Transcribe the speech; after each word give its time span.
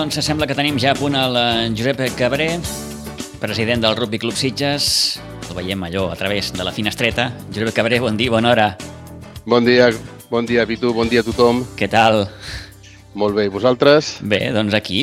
Doncs 0.00 0.16
sembla 0.24 0.46
que 0.48 0.54
tenim 0.56 0.78
ja 0.80 0.94
a 0.94 0.96
punt 0.96 1.12
el 1.12 1.34
Josep 1.76 1.98
Cabré, 2.16 2.54
president 3.36 3.82
del 3.84 3.98
Rugby 3.98 4.16
Club 4.22 4.32
Sitges. 4.32 5.18
El 5.50 5.58
veiem 5.58 5.82
allò 5.84 6.06
a 6.08 6.16
través 6.16 6.48
de 6.54 6.64
la 6.64 6.72
finestreta. 6.72 7.26
Josep 7.52 7.74
Cabré, 7.76 7.98
bon 8.00 8.16
dia, 8.16 8.32
bona 8.32 8.48
hora. 8.54 8.68
Bon 9.44 9.66
dia, 9.66 9.90
bon 10.30 10.48
dia, 10.48 10.64
Pitu, 10.64 10.94
bon 10.96 11.10
dia 11.10 11.20
a 11.20 11.26
tothom. 11.26 11.60
Què 11.76 11.90
tal? 11.92 12.22
Molt 13.12 13.36
bé, 13.36 13.50
vosaltres? 13.52 14.14
Bé, 14.24 14.46
doncs 14.56 14.78
aquí, 14.78 15.02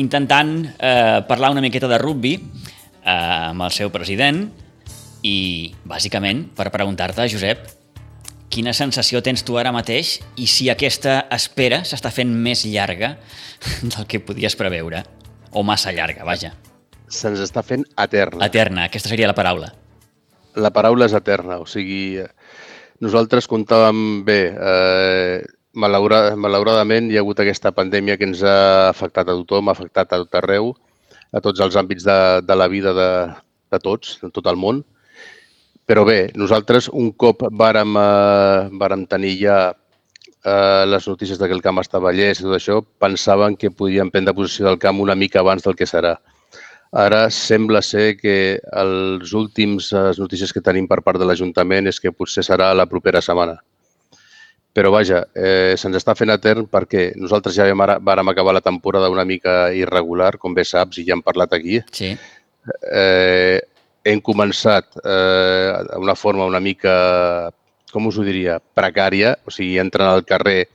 intentant 0.00 0.54
eh, 0.78 1.20
parlar 1.28 1.52
una 1.52 1.60
miqueta 1.60 1.90
de 1.90 2.00
rugby 2.00 2.38
eh, 2.38 3.12
amb 3.12 3.68
el 3.68 3.76
seu 3.76 3.92
president 3.92 4.46
i, 5.20 5.74
bàsicament, 5.84 6.46
per 6.56 6.70
preguntar-te, 6.72 7.28
Josep, 7.28 7.68
quina 8.52 8.74
sensació 8.76 9.22
tens 9.24 9.42
tu 9.46 9.56
ara 9.56 9.72
mateix 9.72 10.18
i 10.36 10.46
si 10.50 10.68
aquesta 10.68 11.22
espera 11.32 11.82
s'està 11.88 12.12
fent 12.12 12.32
més 12.44 12.66
llarga 12.68 13.14
del 13.94 14.04
que 14.08 14.20
podies 14.20 14.56
preveure? 14.58 15.02
O 15.52 15.64
massa 15.64 15.92
llarga, 15.92 16.24
vaja. 16.24 16.52
Se'ns 17.12 17.40
està 17.44 17.64
fent 17.64 17.84
eterna. 18.00 18.44
Eterna, 18.46 18.86
aquesta 18.88 19.10
seria 19.12 19.28
la 19.28 19.36
paraula. 19.36 19.72
La 20.56 20.72
paraula 20.72 21.08
és 21.08 21.16
eterna, 21.16 21.58
o 21.60 21.66
sigui, 21.68 22.20
nosaltres 23.04 23.48
comptàvem 23.48 24.22
bé. 24.24 24.38
Eh, 24.52 25.42
malaura, 25.72 26.22
malauradament 26.36 27.10
hi 27.10 27.16
ha 27.16 27.24
hagut 27.24 27.40
aquesta 27.40 27.72
pandèmia 27.76 28.18
que 28.20 28.28
ens 28.28 28.42
ha 28.44 28.88
afectat 28.90 29.28
a 29.28 29.36
tothom, 29.36 29.68
ha 29.68 29.76
afectat 29.76 30.12
a 30.12 30.20
tot 30.24 30.40
arreu, 30.40 30.72
a 31.32 31.40
tots 31.44 31.60
els 31.64 31.76
àmbits 31.80 32.04
de, 32.04 32.18
de 32.44 32.56
la 32.56 32.68
vida 32.68 32.92
de, 32.96 33.10
de 33.72 33.80
tots, 33.80 34.18
de 34.24 34.32
tot 34.32 34.48
el 34.52 34.60
món. 34.60 34.82
Però 35.86 36.04
bé, 36.06 36.30
nosaltres 36.38 36.88
un 36.88 37.10
cop 37.18 37.42
vàrem, 37.50 37.96
eh, 37.98 38.68
vàrem 38.78 39.06
tenir 39.10 39.32
ja 39.40 39.56
eh, 40.44 40.84
les 40.86 41.08
notícies 41.08 41.38
de 41.38 41.48
que 41.48 41.56
el 41.56 41.62
camp 41.62 41.80
estava 41.82 42.12
llest 42.14 42.42
i 42.42 42.46
tot 42.46 42.56
això, 42.58 42.78
pensaven 43.02 43.56
que 43.56 43.70
podíem 43.70 44.10
prendre 44.10 44.34
posició 44.34 44.68
del 44.68 44.78
camp 44.78 45.00
una 45.02 45.18
mica 45.18 45.40
abans 45.40 45.66
del 45.66 45.76
que 45.76 45.88
serà. 45.88 46.16
Ara 46.92 47.30
sembla 47.32 47.80
ser 47.80 48.18
que 48.18 48.60
els 48.76 49.32
últims 49.32 49.90
les 49.96 50.18
notícies 50.20 50.52
que 50.52 50.60
tenim 50.60 50.86
per 50.88 51.00
part 51.00 51.18
de 51.18 51.24
l'Ajuntament 51.24 51.88
és 51.88 51.98
que 51.98 52.12
potser 52.12 52.44
serà 52.44 52.68
la 52.76 52.86
propera 52.86 53.22
setmana. 53.24 53.56
Però 54.72 54.90
vaja, 54.92 55.22
eh, 55.36 55.74
se'ns 55.76 55.96
està 55.98 56.14
fent 56.16 56.32
etern 56.32 56.68
perquè 56.68 57.10
nosaltres 57.16 57.56
ja 57.56 57.66
vam, 57.68 57.80
ara, 57.84 57.98
vàrem 58.00 58.28
acabar 58.28 58.54
la 58.56 58.64
temporada 58.64 59.10
una 59.12 59.24
mica 59.24 59.72
irregular, 59.76 60.38
com 60.38 60.54
bé 60.54 60.64
saps, 60.64 60.98
i 60.98 61.04
ja 61.08 61.16
hem 61.16 61.24
parlat 61.24 61.52
aquí. 61.52 61.80
Sí. 61.92 62.14
Eh, 62.92 63.60
hem 64.04 64.20
començat 64.20 64.96
eh, 65.04 65.72
d'una 65.92 66.14
forma 66.18 66.46
una 66.48 66.60
mica, 66.60 66.94
com 67.92 68.08
us 68.08 68.18
ho 68.18 68.24
diria, 68.26 68.58
precària, 68.74 69.36
o 69.46 69.54
sigui, 69.54 69.78
entren 69.82 70.08
al 70.08 70.24
carrer 70.26 70.66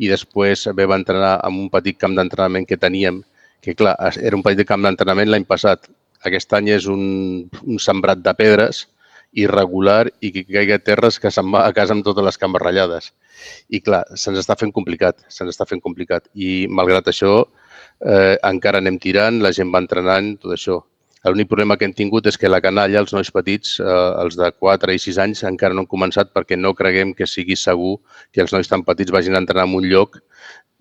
i 0.00 0.08
després 0.08 0.66
vam 0.76 0.96
entrenar 0.96 1.34
en 1.44 1.58
un 1.66 1.68
petit 1.72 1.98
camp 2.00 2.16
d'entrenament 2.16 2.66
que 2.68 2.80
teníem, 2.80 3.20
que 3.60 3.74
clar, 3.76 3.96
era 4.16 4.36
un 4.36 4.44
petit 4.46 4.66
camp 4.68 4.86
d'entrenament 4.86 5.28
l'any 5.28 5.44
passat. 5.44 5.90
Aquest 6.24 6.52
any 6.56 6.70
és 6.72 6.86
un, 6.88 7.02
un 7.64 7.80
sembrat 7.80 8.20
de 8.24 8.32
pedres, 8.36 8.86
irregular 9.32 10.08
i 10.20 10.32
que 10.34 10.42
caiga 10.48 10.80
terres 10.82 11.20
que 11.22 11.30
se'n 11.30 11.50
va 11.54 11.62
a 11.66 11.74
casa 11.76 11.94
amb 11.94 12.04
totes 12.06 12.24
les 12.26 12.38
cames 12.40 12.62
ratllades. 12.62 13.10
I 13.70 13.80
clar, 13.84 14.02
se'ns 14.18 14.40
està 14.40 14.56
fent 14.58 14.72
complicat, 14.74 15.20
se'ns 15.28 15.52
està 15.54 15.68
fent 15.68 15.82
complicat. 15.84 16.26
I 16.34 16.66
malgrat 16.68 17.12
això, 17.12 17.44
eh, 18.00 18.36
encara 18.42 18.80
anem 18.82 18.98
tirant, 18.98 19.40
la 19.44 19.52
gent 19.52 19.70
va 19.72 19.84
entrenant, 19.84 20.34
tot 20.42 20.56
això. 20.56 20.80
L'únic 21.28 21.50
problema 21.50 21.76
que 21.76 21.84
hem 21.84 21.92
tingut 21.92 22.24
és 22.30 22.38
que 22.40 22.48
la 22.48 22.62
canalla, 22.64 23.02
els 23.02 23.12
nois 23.12 23.28
petits, 23.34 23.74
eh, 23.82 23.98
els 24.22 24.38
de 24.40 24.48
4 24.56 24.94
i 24.96 25.02
6 25.02 25.18
anys, 25.20 25.42
encara 25.44 25.76
no 25.76 25.84
han 25.84 25.90
començat 25.90 26.32
perquè 26.32 26.56
no 26.56 26.72
creguem 26.74 27.12
que 27.14 27.28
sigui 27.28 27.58
segur 27.60 27.98
que 28.32 28.40
els 28.40 28.54
nois 28.56 28.68
tan 28.68 28.86
petits 28.86 29.12
vagin 29.12 29.36
a 29.36 29.42
entrenar 29.42 29.66
en 29.68 29.76
un 29.76 29.88
lloc 29.90 30.22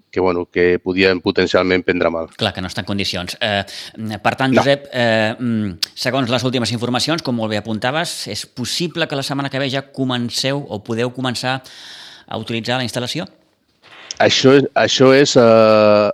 que, 0.09 0.19
bueno, 0.19 0.45
que 0.45 0.79
podien 0.79 1.19
potencialment 1.22 1.83
prendre 1.85 2.09
mal. 2.09 2.29
Clar 2.39 2.53
que 2.55 2.63
no 2.63 2.69
està 2.72 2.81
en 2.81 2.88
condicions. 2.88 3.35
Eh, 3.41 3.63
per 4.23 4.33
tant, 4.39 4.55
Josep, 4.55 4.88
no. 4.88 5.03
eh, 5.03 5.91
segons 5.94 6.31
les 6.31 6.45
últimes 6.47 6.71
informacions, 6.73 7.21
com 7.21 7.35
molt 7.35 7.51
bé 7.53 7.59
apuntaves, 7.59 8.23
és 8.31 8.45
possible 8.47 9.07
que 9.07 9.19
la 9.19 9.25
setmana 9.27 9.51
que 9.51 9.61
ve 9.61 9.69
ja 9.69 9.85
comenceu 9.94 10.63
o 10.66 10.81
podeu 10.81 11.11
començar 11.13 11.59
a 12.25 12.41
utilitzar 12.41 12.79
la 12.79 12.88
instal·lació? 12.88 13.27
Això, 14.19 14.56
això 14.75 15.13
és 15.16 15.35
eh, 15.39 16.09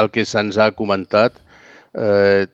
el 0.00 0.10
que 0.12 0.26
se'ns 0.28 0.58
ha 0.58 0.72
comentat. 0.76 1.38
Eh, 1.96 2.46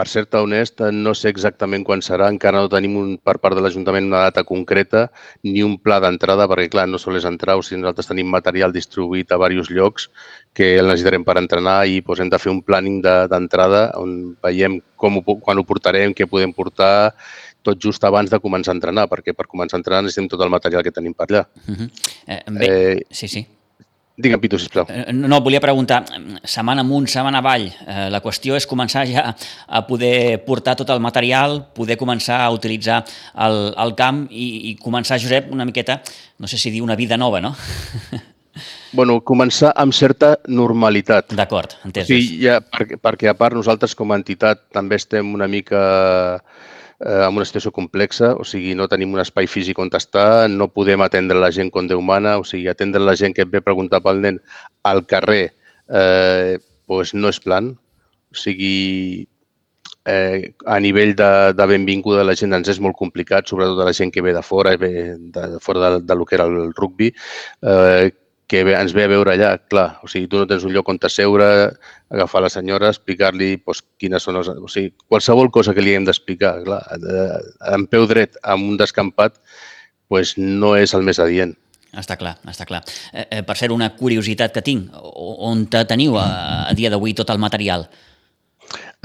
per 0.00 0.08
ser-te 0.08 0.40
honest, 0.40 0.80
no 0.96 1.12
sé 1.12 1.28
exactament 1.28 1.82
quan 1.84 2.00
serà, 2.00 2.30
encara 2.32 2.62
no 2.62 2.70
tenim 2.72 2.94
un, 2.96 3.10
per 3.20 3.34
part 3.42 3.52
de 3.56 3.60
l'Ajuntament 3.60 4.06
una 4.08 4.22
data 4.30 4.46
concreta 4.48 5.02
ni 5.44 5.60
un 5.66 5.74
pla 5.76 5.98
d'entrada, 6.00 6.46
perquè 6.48 6.70
clar, 6.72 6.86
no 6.88 6.96
sols 7.02 7.26
entrar, 7.28 7.58
o 7.60 7.64
sigui, 7.66 7.82
nosaltres 7.82 8.08
tenim 8.08 8.30
material 8.32 8.72
distribuït 8.72 9.28
a 9.28 9.36
diversos 9.36 9.68
llocs 9.76 10.08
que 10.56 10.70
el 10.78 10.88
necessitarem 10.88 11.26
per 11.28 11.36
entrenar 11.42 11.76
i 11.84 12.00
doncs, 12.00 12.24
hem 12.24 12.32
de 12.32 12.40
fer 12.40 12.54
un 12.54 12.62
planning 12.64 13.02
d'entrada 13.04 13.84
de, 13.90 14.00
on 14.00 14.16
veiem 14.40 14.80
com 14.96 15.20
ho, 15.20 15.36
quan 15.44 15.60
ho 15.60 15.68
portarem, 15.68 16.16
què 16.16 16.24
podem 16.30 16.56
portar, 16.56 17.12
tot 17.60 17.76
just 17.76 18.04
abans 18.08 18.32
de 18.32 18.40
començar 18.40 18.72
a 18.72 18.78
entrenar, 18.80 19.04
perquè 19.12 19.36
per 19.36 19.50
començar 19.52 19.76
a 19.76 19.82
entrenar 19.84 20.06
necessitem 20.06 20.32
tot 20.32 20.40
el 20.40 20.56
material 20.56 20.86
que 20.86 20.96
tenim 20.96 21.12
per 21.12 21.28
allà. 21.28 21.44
Uh 21.68 21.76
-huh. 21.76 21.90
eh, 22.26 22.42
bé, 22.48 22.66
eh, 22.70 23.00
sí, 23.10 23.28
sí. 23.28 23.44
Digue'm, 24.20 24.40
Pitu, 24.42 24.58
sisplau. 24.60 24.86
No, 25.16 25.40
volia 25.44 25.60
preguntar, 25.62 26.02
setmana 26.44 26.84
amunt, 26.84 27.08
setmana 27.10 27.40
avall, 27.40 27.68
eh, 27.70 28.08
la 28.12 28.20
qüestió 28.24 28.58
és 28.58 28.66
començar 28.68 29.06
ja 29.08 29.30
a 29.32 29.84
poder 29.88 30.40
portar 30.46 30.76
tot 30.78 30.90
el 30.92 31.00
material, 31.00 31.60
poder 31.76 31.96
començar 32.00 32.42
a 32.44 32.50
utilitzar 32.54 33.02
el, 33.46 33.60
el 33.80 33.94
camp 33.98 34.26
i, 34.30 34.50
i 34.70 34.74
començar, 34.80 35.20
Josep, 35.22 35.48
una 35.52 35.64
miqueta, 35.68 36.00
no 36.38 36.50
sé 36.50 36.60
si 36.60 36.72
dir 36.74 36.82
una 36.84 36.98
vida 37.00 37.16
nova, 37.20 37.40
no? 37.40 37.54
Bueno, 38.92 39.20
començar 39.22 39.70
amb 39.78 39.94
certa 39.94 40.32
normalitat. 40.50 41.30
D'acord, 41.38 41.76
entesos. 41.86 42.10
Sí, 42.10 42.40
ja, 42.42 42.58
perquè, 42.60 42.98
perquè 42.98 43.30
a 43.30 43.36
part 43.38 43.54
nosaltres 43.54 43.94
com 43.94 44.10
a 44.10 44.18
entitat 44.18 44.64
també 44.74 44.98
estem 44.98 45.30
una 45.36 45.46
mica 45.48 45.80
eh, 47.00 47.24
en 47.26 47.36
una 47.36 47.46
situació 47.48 47.72
complexa, 47.72 48.34
o 48.36 48.44
sigui, 48.44 48.74
no 48.76 48.88
tenim 48.88 49.14
un 49.14 49.22
espai 49.22 49.48
físic 49.50 49.78
on 49.80 49.90
estar, 49.96 50.48
no 50.50 50.68
podem 50.68 51.02
atendre 51.02 51.38
la 51.40 51.50
gent 51.50 51.72
com 51.72 51.88
Déu 51.88 52.02
mana, 52.04 52.38
o 52.38 52.44
sigui, 52.44 52.68
atendre 52.68 53.02
la 53.02 53.16
gent 53.16 53.34
que 53.36 53.46
et 53.46 53.50
ve 53.50 53.62
a 53.62 53.66
preguntar 53.66 54.02
pel 54.04 54.20
nen 54.20 54.40
al 54.84 55.04
carrer 55.06 55.52
eh, 55.88 56.58
pues 56.86 57.14
no 57.14 57.28
és 57.28 57.40
plan. 57.40 57.72
O 58.30 58.36
sigui, 58.36 59.26
eh, 60.04 60.52
a 60.66 60.78
nivell 60.80 61.14
de, 61.16 61.30
de 61.56 61.66
benvinguda 61.66 62.24
la 62.24 62.36
gent 62.38 62.54
ens 62.56 62.70
és 62.72 62.80
molt 62.82 62.96
complicat, 62.98 63.48
sobretot 63.48 63.80
a 63.80 63.88
la 63.90 63.96
gent 63.96 64.12
que 64.14 64.22
ve 64.22 64.34
de 64.36 64.42
fora, 64.42 64.76
ve 64.76 64.92
de, 65.18 65.46
de 65.56 65.60
fora 65.60 65.96
de, 65.96 66.02
de 66.06 66.18
que 66.26 66.36
era 66.36 66.46
el 66.46 66.72
rugby, 66.74 67.12
eh, 67.62 68.10
que 68.50 68.64
ens 68.66 68.92
ve 68.96 69.04
a 69.06 69.10
veure 69.12 69.30
allà, 69.36 69.52
clar, 69.70 70.00
o 70.02 70.08
sigui, 70.10 70.26
tu 70.30 70.40
no 70.40 70.46
tens 70.50 70.64
un 70.66 70.72
lloc 70.74 70.88
on 70.90 70.98
t'asseure, 70.98 71.46
agafar 72.10 72.42
la 72.42 72.50
senyora, 72.50 72.90
explicar-li 72.90 73.52
doncs, 73.62 73.84
quines 74.02 74.26
són 74.26 74.40
les... 74.40 74.50
O 74.50 74.70
sigui, 74.70 74.90
qualsevol 75.06 75.52
cosa 75.54 75.74
que 75.76 75.84
li 75.84 75.94
hem 75.94 76.08
d'explicar, 76.08 76.56
clar, 76.66 76.80
en 77.70 77.86
peu 77.92 78.08
dret 78.10 78.34
amb 78.42 78.72
un 78.72 78.80
descampat, 78.80 79.38
doncs 80.10 80.34
no 80.40 80.74
és 80.74 80.96
el 80.98 81.06
més 81.06 81.22
adient. 81.22 81.54
Està 82.02 82.16
clar, 82.18 82.36
està 82.50 82.66
clar. 82.66 82.82
Eh, 83.12 83.24
eh, 83.38 83.42
per 83.46 83.56
ser 83.58 83.70
una 83.74 83.92
curiositat 83.94 84.54
que 84.54 84.66
tinc, 84.66 84.90
on 84.98 85.64
te 85.70 85.84
teniu 85.86 86.18
a, 86.18 86.26
a 86.70 86.74
dia 86.78 86.90
d'avui 86.90 87.14
tot 87.18 87.30
el 87.30 87.38
material? 87.42 87.86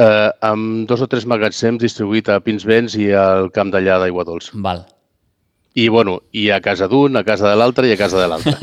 Eh, 0.02 0.30
amb 0.46 0.90
dos 0.90 1.06
o 1.06 1.10
tres 1.10 1.30
magatzems 1.30 1.86
distribuït 1.86 2.34
a 2.34 2.42
Pinsbens 2.42 2.98
i 2.98 3.12
al 3.14 3.54
camp 3.54 3.70
d'allà 3.74 4.02
d'Aigua 4.02 4.26
Dols. 4.26 4.50
Val. 4.66 4.88
I, 5.76 5.90
bueno, 5.92 6.22
i 6.32 6.48
a 6.56 6.62
casa 6.64 6.88
d'un, 6.88 7.18
a 7.20 7.26
casa 7.28 7.50
de 7.52 7.56
l'altre 7.60 7.90
i 7.90 7.92
a 7.92 7.98
casa 8.00 8.22
de 8.22 8.30
l'altre. 8.32 8.56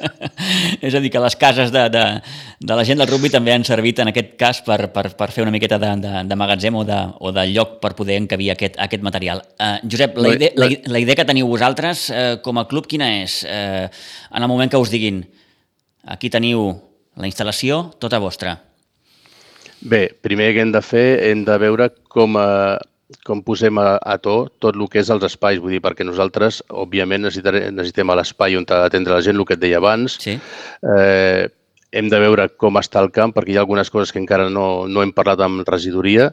és 0.84 0.92
a 0.92 1.00
dir, 1.00 1.08
que 1.08 1.22
les 1.22 1.36
cases 1.40 1.72
de, 1.72 1.86
de, 1.88 2.02
de 2.60 2.76
la 2.76 2.84
gent 2.84 3.00
del 3.00 3.08
rugby 3.08 3.30
també 3.32 3.54
han 3.54 3.64
servit 3.64 4.02
en 4.04 4.10
aquest 4.10 4.34
cas 4.40 4.60
per, 4.66 4.90
per, 4.92 5.06
per 5.16 5.30
fer 5.32 5.46
una 5.46 5.54
miqueta 5.54 5.78
de, 5.80 5.94
de, 6.02 6.12
de 6.28 6.36
magatzem 6.36 6.76
o 6.76 6.84
de, 6.84 6.98
o 7.24 7.32
de 7.32 7.46
lloc 7.54 7.78
per 7.80 7.94
poder 7.96 8.18
encabir 8.20 8.50
aquest, 8.52 8.76
aquest 8.76 9.06
material. 9.06 9.40
Uh, 9.56 9.78
Josep, 9.88 10.20
la 10.20 10.34
idea, 10.36 10.52
la, 10.60 10.68
la 10.92 11.00
idea 11.00 11.16
que 11.16 11.28
teniu 11.32 11.48
vosaltres 11.48 12.10
uh, 12.12 12.36
com 12.44 12.60
a 12.60 12.66
club 12.68 12.90
quina 12.90 13.08
és? 13.22 13.40
Uh, 13.48 13.88
en 13.88 14.44
el 14.44 14.52
moment 14.52 14.68
que 14.68 14.80
us 14.80 14.92
diguin 14.92 15.22
aquí 16.04 16.28
teniu 16.28 16.68
la 17.16 17.32
instal·lació, 17.32 17.86
tota 17.96 18.20
vostra. 18.20 18.58
Bé, 19.80 20.10
primer 20.20 20.52
que 20.52 20.60
hem 20.66 20.76
de 20.76 20.84
fer, 20.84 21.08
hem 21.30 21.48
de 21.48 21.56
veure 21.64 21.88
com, 22.12 22.36
uh, 22.36 22.76
com 23.26 23.42
posem 23.46 23.78
a, 23.82 23.94
a 23.98 24.16
to 24.22 24.48
tot 24.62 24.76
el 24.78 24.86
que 24.90 25.00
és 25.02 25.10
els 25.10 25.24
espais, 25.26 25.60
vull 25.62 25.76
dir, 25.76 25.82
perquè 25.84 26.06
nosaltres, 26.06 26.62
òbviament, 26.70 27.26
necessitem 27.26 28.12
l'espai 28.14 28.58
on 28.58 28.68
atendre 28.80 29.16
la 29.16 29.24
gent, 29.24 29.38
el 29.38 29.48
que 29.48 29.58
et 29.58 29.62
deia 29.62 29.80
abans. 29.82 30.18
Sí. 30.22 30.36
Eh, 30.96 31.48
hem 31.90 32.10
de 32.10 32.20
veure 32.22 32.46
com 32.54 32.78
està 32.78 33.02
el 33.02 33.10
camp, 33.10 33.34
perquè 33.34 33.54
hi 33.54 33.58
ha 33.58 33.64
algunes 33.66 33.90
coses 33.90 34.12
que 34.14 34.22
encara 34.22 34.48
no, 34.50 34.86
no 34.86 35.02
hem 35.02 35.12
parlat 35.16 35.42
amb 35.46 35.66
regidoria, 35.68 36.30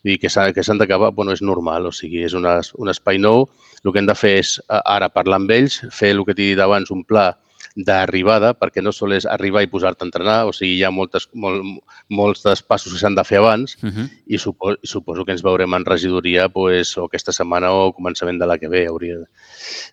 Vull 0.00 0.16
dir 0.16 0.20
que 0.54 0.62
s'han 0.64 0.78
d'acabar, 0.80 1.10
bueno, 1.12 1.32
és 1.36 1.42
normal, 1.44 1.84
o 1.84 1.92
sigui, 1.92 2.22
és 2.24 2.32
una, 2.32 2.54
un 2.80 2.88
espai 2.88 3.18
nou. 3.20 3.44
El 3.84 3.92
que 3.92 4.00
hem 4.00 4.06
de 4.08 4.16
fer 4.16 4.32
és 4.40 4.54
ara 4.80 5.10
parlar 5.12 5.40
amb 5.40 5.52
ells, 5.52 5.80
fer 5.92 6.14
el 6.14 6.24
que 6.24 6.32
t'he 6.32 6.54
dit 6.54 6.60
abans, 6.60 6.88
un 6.94 7.04
pla 7.04 7.34
d'arribada, 7.76 8.52
perquè 8.58 8.82
no 8.82 8.92
sols 8.92 9.20
és 9.20 9.26
arribar 9.30 9.62
i 9.62 9.70
posar-te 9.70 10.04
a 10.04 10.08
entrenar, 10.08 10.38
o 10.48 10.54
sigui, 10.54 10.76
hi 10.78 10.84
ha 10.84 10.90
moltes, 10.94 11.28
molt, 11.34 11.62
molts 12.10 12.42
dels 12.46 12.62
passos 12.66 12.92
que 12.92 13.00
s'han 13.02 13.14
de 13.14 13.24
fer 13.24 13.38
abans 13.38 13.76
uh 13.82 13.90
-huh. 13.90 14.08
i 14.26 14.38
suposo, 14.38 14.78
suposo 14.82 15.24
que 15.24 15.32
ens 15.32 15.42
veurem 15.42 15.74
en 15.74 15.84
regidoria 15.84 16.48
pues, 16.48 16.96
o 16.98 17.04
aquesta 17.04 17.32
setmana 17.32 17.72
o 17.72 17.92
començament 17.92 18.38
de 18.38 18.46
la 18.46 18.58
que 18.58 18.68
ve. 18.68 18.86
Hauria... 18.86 19.18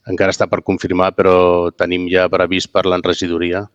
Encara 0.08 0.32
està 0.32 0.48
per 0.50 0.64
confirmar, 0.64 1.14
però 1.16 1.72
tenim 1.76 2.08
ja 2.10 2.30
previst 2.30 2.72
parlar 2.72 2.98
en 2.98 3.04
regidoria. 3.04 3.70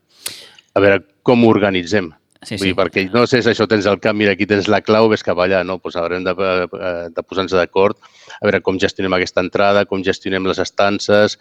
A 0.75 0.81
veure 0.81 1.05
com 1.23 1.45
ho 1.45 1.49
organitzem 1.49 2.13
Sí, 2.43 2.57
sí. 2.57 2.59
Vull 2.59 2.73
dir, 2.73 2.75
perquè 2.75 3.05
no 3.13 3.23
sé 3.31 3.39
si 3.43 3.53
això 3.53 3.69
tens 3.71 3.87
el 3.87 4.01
camp, 4.03 4.17
mira, 4.19 4.33
aquí 4.33 4.49
tens 4.51 4.67
la 4.67 4.81
clau, 4.83 5.09
ves 5.09 5.23
cap 5.23 5.39
allà, 5.39 5.63
no? 5.63 5.79
Pues 5.79 5.95
haurem 5.95 6.25
de, 6.27 6.33
eh, 6.35 7.09
de 7.15 7.23
posar-nos 7.23 7.55
d'acord 7.55 7.97
a 8.41 8.47
veure 8.49 8.61
com 8.67 8.81
gestionem 8.83 9.15
aquesta 9.15 9.45
entrada, 9.45 9.85
com 9.87 10.03
gestionem 10.03 10.49
les 10.51 10.59
estances, 10.59 11.39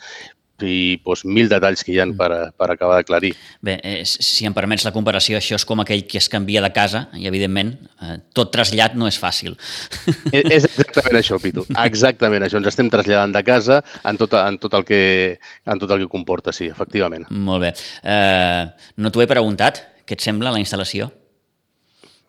i 0.66 1.00
doncs, 1.04 1.24
mil 1.26 1.50
detalls 1.52 1.84
que 1.86 1.94
hi 1.94 2.00
ha 2.02 2.08
mm. 2.08 2.18
per, 2.20 2.30
per 2.58 2.70
acabar 2.74 3.00
d'aclarir. 3.00 3.34
Bé, 3.64 3.78
eh, 3.84 4.02
si 4.06 4.48
em 4.48 4.56
permets 4.56 4.86
la 4.88 4.94
comparació, 4.96 5.40
això 5.40 5.60
és 5.60 5.68
com 5.68 5.84
aquell 5.84 6.06
que 6.10 6.20
es 6.22 6.30
canvia 6.32 6.64
de 6.64 6.72
casa 6.76 7.06
i, 7.18 7.28
evidentment, 7.30 7.74
eh, 8.02 8.18
tot 8.38 8.52
trasllat 8.54 8.98
no 9.00 9.10
és 9.10 9.20
fàcil. 9.22 9.58
És, 10.32 10.44
és 10.44 10.68
exactament 10.70 11.22
això, 11.22 11.40
Pitu. 11.42 11.66
Exactament 11.90 12.48
això. 12.48 12.62
Ens 12.62 12.72
estem 12.72 12.90
traslladant 12.94 13.34
de 13.36 13.44
casa 13.48 13.82
en 14.08 14.20
tot, 14.22 14.36
en 14.40 14.60
tot, 14.62 14.76
el, 14.78 14.86
que, 14.88 15.02
en 15.66 15.82
tot 15.82 15.96
el 15.96 16.04
que 16.04 16.12
comporta, 16.12 16.54
sí, 16.56 16.70
efectivament. 16.72 17.28
Molt 17.32 17.68
bé. 17.68 17.74
Eh, 18.04 18.92
no 19.02 19.12
t'ho 19.12 19.24
he 19.24 19.30
preguntat, 19.30 19.84
què 20.06 20.18
et 20.18 20.24
sembla 20.24 20.54
la 20.54 20.62
instal·lació? 20.62 21.12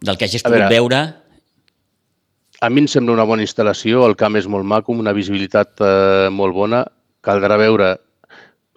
Del 0.02 0.18
que 0.18 0.28
hagis 0.28 0.44
pogut 0.46 0.70
veure... 0.70 1.02
A 2.62 2.68
mi 2.70 2.84
em 2.84 2.86
sembla 2.86 3.16
una 3.16 3.26
bona 3.26 3.42
instal·lació, 3.42 4.04
el 4.06 4.14
camp 4.14 4.36
és 4.38 4.46
molt 4.46 4.62
maco, 4.62 4.94
una 4.94 5.10
visibilitat 5.16 5.82
eh, 5.82 6.28
molt 6.30 6.54
bona. 6.54 6.84
Caldrà 7.26 7.56
veure, 7.58 7.88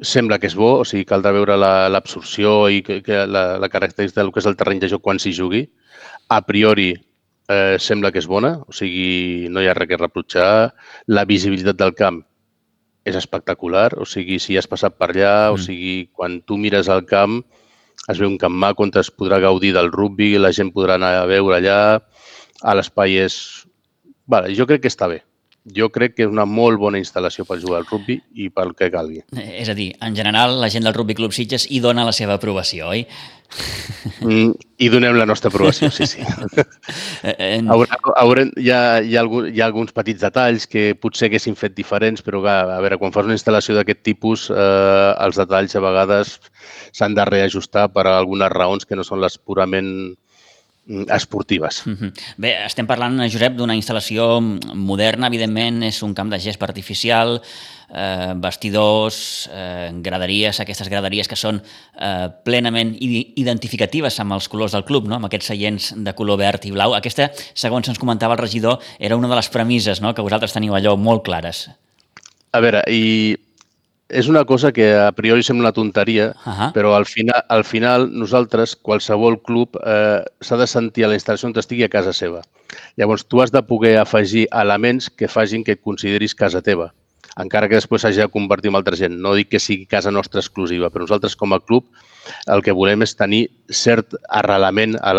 sembla 0.02 0.40
que 0.40 0.50
és 0.50 0.56
bo, 0.60 0.82
o 0.82 0.86
sigui, 0.88 1.06
caldrà 1.08 1.32
veure 1.36 1.56
l'absorció 1.58 2.66
la, 2.66 2.72
i 2.76 2.82
que, 2.84 3.02
que 3.06 3.24
la, 3.28 3.46
la 3.62 3.70
característica 3.72 4.22
del 4.22 4.32
que 4.34 4.42
és 4.44 4.50
el 4.50 4.58
terreny 4.60 4.82
de 4.84 4.92
joc 4.92 5.04
quan 5.06 5.20
s'hi 5.22 5.34
jugui. 5.36 5.66
A 6.34 6.42
priori, 6.46 6.92
eh, 7.48 7.76
sembla 7.80 8.12
que 8.12 8.20
és 8.20 8.28
bona, 8.28 8.58
o 8.68 8.76
sigui, 8.76 9.48
no 9.50 9.62
hi 9.62 9.70
ha 9.70 9.76
res 9.78 9.90
que 9.90 10.00
reprotxar. 10.02 10.74
La 11.08 11.26
visibilitat 11.30 11.80
del 11.80 11.96
camp 11.96 12.24
és 13.06 13.16
espectacular, 13.16 13.92
o 14.02 14.08
sigui, 14.10 14.40
si 14.42 14.58
has 14.58 14.68
passat 14.68 14.98
per 14.98 15.12
allà, 15.12 15.36
mm. 15.52 15.54
o 15.54 15.62
sigui, 15.62 15.96
quan 16.12 16.42
tu 16.42 16.58
mires 16.58 16.90
el 16.90 17.06
camp, 17.06 17.44
es 18.10 18.20
veu 18.22 18.30
un 18.30 18.40
camp 18.42 18.54
maco 18.54 18.84
on 18.86 18.92
es 19.00 19.12
podrà 19.14 19.40
gaudir 19.42 19.74
del 19.74 19.92
rugby, 19.94 20.36
la 20.38 20.52
gent 20.54 20.74
podrà 20.74 20.98
anar 21.00 21.14
a 21.22 21.30
veure 21.30 21.60
allà, 21.60 21.80
a 22.62 22.76
l'espai 22.76 23.22
és... 23.26 23.38
Vale, 24.26 24.50
jo 24.58 24.66
crec 24.66 24.82
que 24.82 24.90
està 24.90 25.08
bé. 25.08 25.22
Jo 25.74 25.88
crec 25.90 26.14
que 26.14 26.26
és 26.28 26.30
una 26.30 26.46
molt 26.46 26.78
bona 26.78 27.00
instal·lació 27.02 27.42
per 27.50 27.58
jugar 27.58 27.80
al 27.82 27.88
rugby 27.90 28.20
i 28.38 28.52
pel 28.54 28.76
que 28.78 28.92
calgui. 28.94 29.24
És 29.34 29.70
a 29.72 29.74
dir, 29.74 29.96
en 30.06 30.14
general, 30.18 30.60
la 30.62 30.70
gent 30.70 30.86
del 30.86 30.94
Rugby 30.94 31.16
Club 31.18 31.34
Sitges 31.34 31.66
hi 31.74 31.80
dona 31.82 32.06
la 32.06 32.14
seva 32.14 32.36
aprovació, 32.38 32.92
oi? 32.94 33.02
Mm, 34.22 34.52
I 34.82 34.90
donem 34.92 35.16
la 35.18 35.26
nostra 35.26 35.50
aprovació, 35.50 35.90
sí, 35.94 36.06
sí. 36.10 36.22
en... 37.24 37.70
Haurà, 37.72 37.98
haurà, 38.20 38.44
hi, 38.60 38.70
ha, 38.70 38.82
hi, 39.02 39.16
ha 39.16 39.24
algun, 39.24 39.48
hi 39.50 39.64
ha 39.64 39.70
alguns 39.70 39.96
petits 39.96 40.22
detalls 40.22 40.68
que 40.70 40.90
potser 41.02 41.30
haguessin 41.30 41.58
fet 41.58 41.74
diferents, 41.78 42.22
però 42.26 42.44
a 42.46 42.82
veure, 42.84 43.00
quan 43.02 43.16
fas 43.16 43.30
una 43.30 43.38
instal·lació 43.38 43.78
d'aquest 43.78 44.04
tipus, 44.06 44.50
eh, 44.52 45.10
els 45.26 45.40
detalls 45.42 45.74
a 45.74 45.82
vegades 45.82 46.36
s'han 46.94 47.18
de 47.18 47.26
reajustar 47.26 47.88
per 47.96 48.06
a 48.06 48.20
algunes 48.20 48.54
raons 48.54 48.86
que 48.86 49.00
no 49.00 49.08
són 49.08 49.24
les 49.24 49.40
purament 49.40 50.14
esportives. 50.88 51.82
Mm 51.86 51.94
-hmm. 51.94 52.12
Bé, 52.38 52.66
estem 52.66 52.86
parlant, 52.86 53.18
Josep, 53.32 53.56
d'una 53.56 53.76
instal·lació 53.76 54.40
moderna, 54.76 55.28
evidentment, 55.28 55.84
és 55.84 56.02
un 56.04 56.14
camp 56.14 56.30
de 56.30 56.40
gest 56.40 56.62
artificial, 56.62 57.42
eh, 57.90 58.34
vestidors, 58.36 59.50
eh, 59.52 59.92
graderies, 59.94 60.60
aquestes 60.60 60.88
graderies 60.90 61.28
que 61.28 61.36
són 61.36 61.62
eh, 62.00 62.30
plenament 62.44 62.96
identificatives 63.00 64.20
amb 64.20 64.34
els 64.34 64.48
colors 64.48 64.72
del 64.72 64.86
club, 64.86 65.08
no? 65.08 65.16
amb 65.16 65.26
aquests 65.26 65.48
seients 65.48 65.94
de 65.98 66.14
color 66.14 66.38
verd 66.38 66.66
i 66.66 66.72
blau. 66.72 66.94
Aquesta, 66.94 67.32
segons 67.54 67.88
ens 67.88 68.00
comentava 68.00 68.34
el 68.34 68.40
regidor, 68.40 68.80
era 69.00 69.16
una 69.16 69.28
de 69.28 69.36
les 69.36 69.50
premisses 69.50 70.02
no? 70.02 70.14
que 70.14 70.22
vosaltres 70.22 70.54
teniu 70.54 70.74
allò 70.74 70.96
molt 70.98 71.24
clares. 71.24 71.70
A 72.52 72.60
veure, 72.60 72.84
i 72.88 73.36
és 74.10 74.28
una 74.30 74.46
cosa 74.46 74.72
que 74.72 74.94
a 74.94 75.12
priori 75.18 75.44
sembla 75.44 75.70
una 75.70 75.74
tonteria, 75.74 76.28
uh 76.46 76.52
-huh. 76.52 76.74
però 76.74 76.96
al 76.96 77.06
final, 77.06 77.44
al 77.50 77.64
final 77.64 78.10
nosaltres, 78.12 78.76
qualsevol 78.76 79.42
club, 79.42 79.78
eh, 79.84 80.24
s'ha 80.42 80.58
de 80.58 80.68
sentir 80.68 81.06
a 81.06 81.08
la 81.08 81.16
instal·lació 81.16 81.46
on 81.46 81.58
estigui 81.58 81.84
a 81.84 81.90
casa 81.90 82.14
seva. 82.14 82.42
Llavors, 82.98 83.26
tu 83.26 83.42
has 83.42 83.52
de 83.52 83.62
poder 83.64 83.98
afegir 83.98 84.48
elements 84.52 85.10
que 85.10 85.28
facin 85.28 85.64
que 85.64 85.72
et 85.74 85.82
consideris 85.82 86.36
casa 86.36 86.62
teva, 86.62 86.94
encara 87.38 87.68
que 87.68 87.76
després 87.76 88.02
s'hagi 88.02 88.22
de 88.22 88.28
convertir 88.28 88.70
en 88.70 88.76
altra 88.76 88.96
gent. 88.96 89.18
No 89.20 89.34
dic 89.34 89.50
que 89.50 89.60
sigui 89.60 89.86
casa 89.86 90.12
nostra 90.12 90.40
exclusiva, 90.40 90.90
però 90.90 91.02
nosaltres 91.02 91.36
com 91.36 91.54
a 91.54 91.60
club 91.60 91.86
el 92.48 92.62
que 92.62 92.72
volem 92.72 93.02
és 93.02 93.16
tenir 93.16 93.50
cert 93.70 94.16
arrelament 94.30 94.96
a 95.02 95.14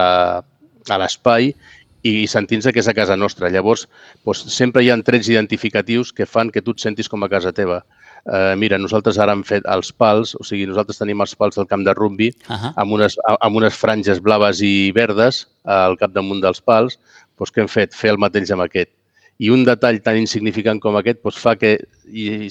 l'espai 0.98 1.54
i 2.02 2.26
sentint-se 2.26 2.72
que 2.72 2.80
és 2.80 2.88
a 2.88 2.94
casa 2.94 3.16
nostra. 3.16 3.50
Llavors, 3.50 3.88
doncs, 4.24 4.46
sempre 4.54 4.82
hi 4.82 4.90
ha 4.90 5.02
trets 5.02 5.28
identificatius 5.28 6.12
que 6.12 6.26
fan 6.26 6.50
que 6.50 6.62
tu 6.62 6.70
et 6.70 6.78
sentis 6.78 7.08
com 7.08 7.22
a 7.24 7.28
casa 7.28 7.52
teva 7.52 7.84
eh, 8.32 8.54
mira, 8.58 8.78
nosaltres 8.78 9.18
ara 9.22 9.34
hem 9.36 9.44
fet 9.46 9.66
els 9.70 9.92
pals, 9.92 10.34
o 10.38 10.44
sigui, 10.46 10.66
nosaltres 10.68 11.00
tenim 11.00 11.22
els 11.22 11.34
pals 11.38 11.58
del 11.58 11.68
camp 11.70 11.84
de 11.86 11.94
rugby 11.94 12.30
uh 12.48 12.54
-huh. 12.54 12.72
amb, 12.76 12.92
unes, 12.92 13.16
amb 13.40 13.56
unes 13.56 13.74
franges 13.74 14.20
blaves 14.20 14.60
i 14.60 14.92
verdes 14.92 15.46
al 15.64 15.96
capdamunt 15.96 16.42
dels 16.42 16.60
pals, 16.60 16.98
doncs 17.38 17.52
què 17.52 17.60
hem 17.60 17.68
fet? 17.68 17.94
Fer 17.94 18.10
el 18.10 18.18
mateix 18.18 18.50
amb 18.50 18.62
aquest. 18.62 18.90
I 19.38 19.50
un 19.52 19.66
detall 19.66 19.98
tan 20.00 20.16
insignificant 20.16 20.80
com 20.80 20.96
aquest 20.96 21.20
doncs, 21.22 21.40
fa 21.42 21.56
que 21.60 21.76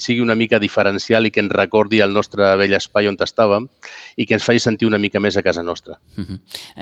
sigui 0.02 0.20
una 0.20 0.36
mica 0.38 0.60
diferencial 0.62 1.26
i 1.26 1.32
que 1.34 1.40
ens 1.42 1.52
recordi 1.52 2.02
el 2.04 2.12
nostre 2.14 2.52
vell 2.60 2.76
espai 2.76 3.08
on 3.10 3.16
estàvem 3.18 3.66
i 4.16 4.26
que 4.26 4.36
ens 4.36 4.44
faci 4.44 4.60
sentir 4.62 4.86
una 4.86 5.00
mica 5.02 5.20
més 5.20 5.36
a 5.36 5.42
casa 5.42 5.62
nostra. 5.62 5.98
Uh 6.16 6.24
-huh. 6.24 6.38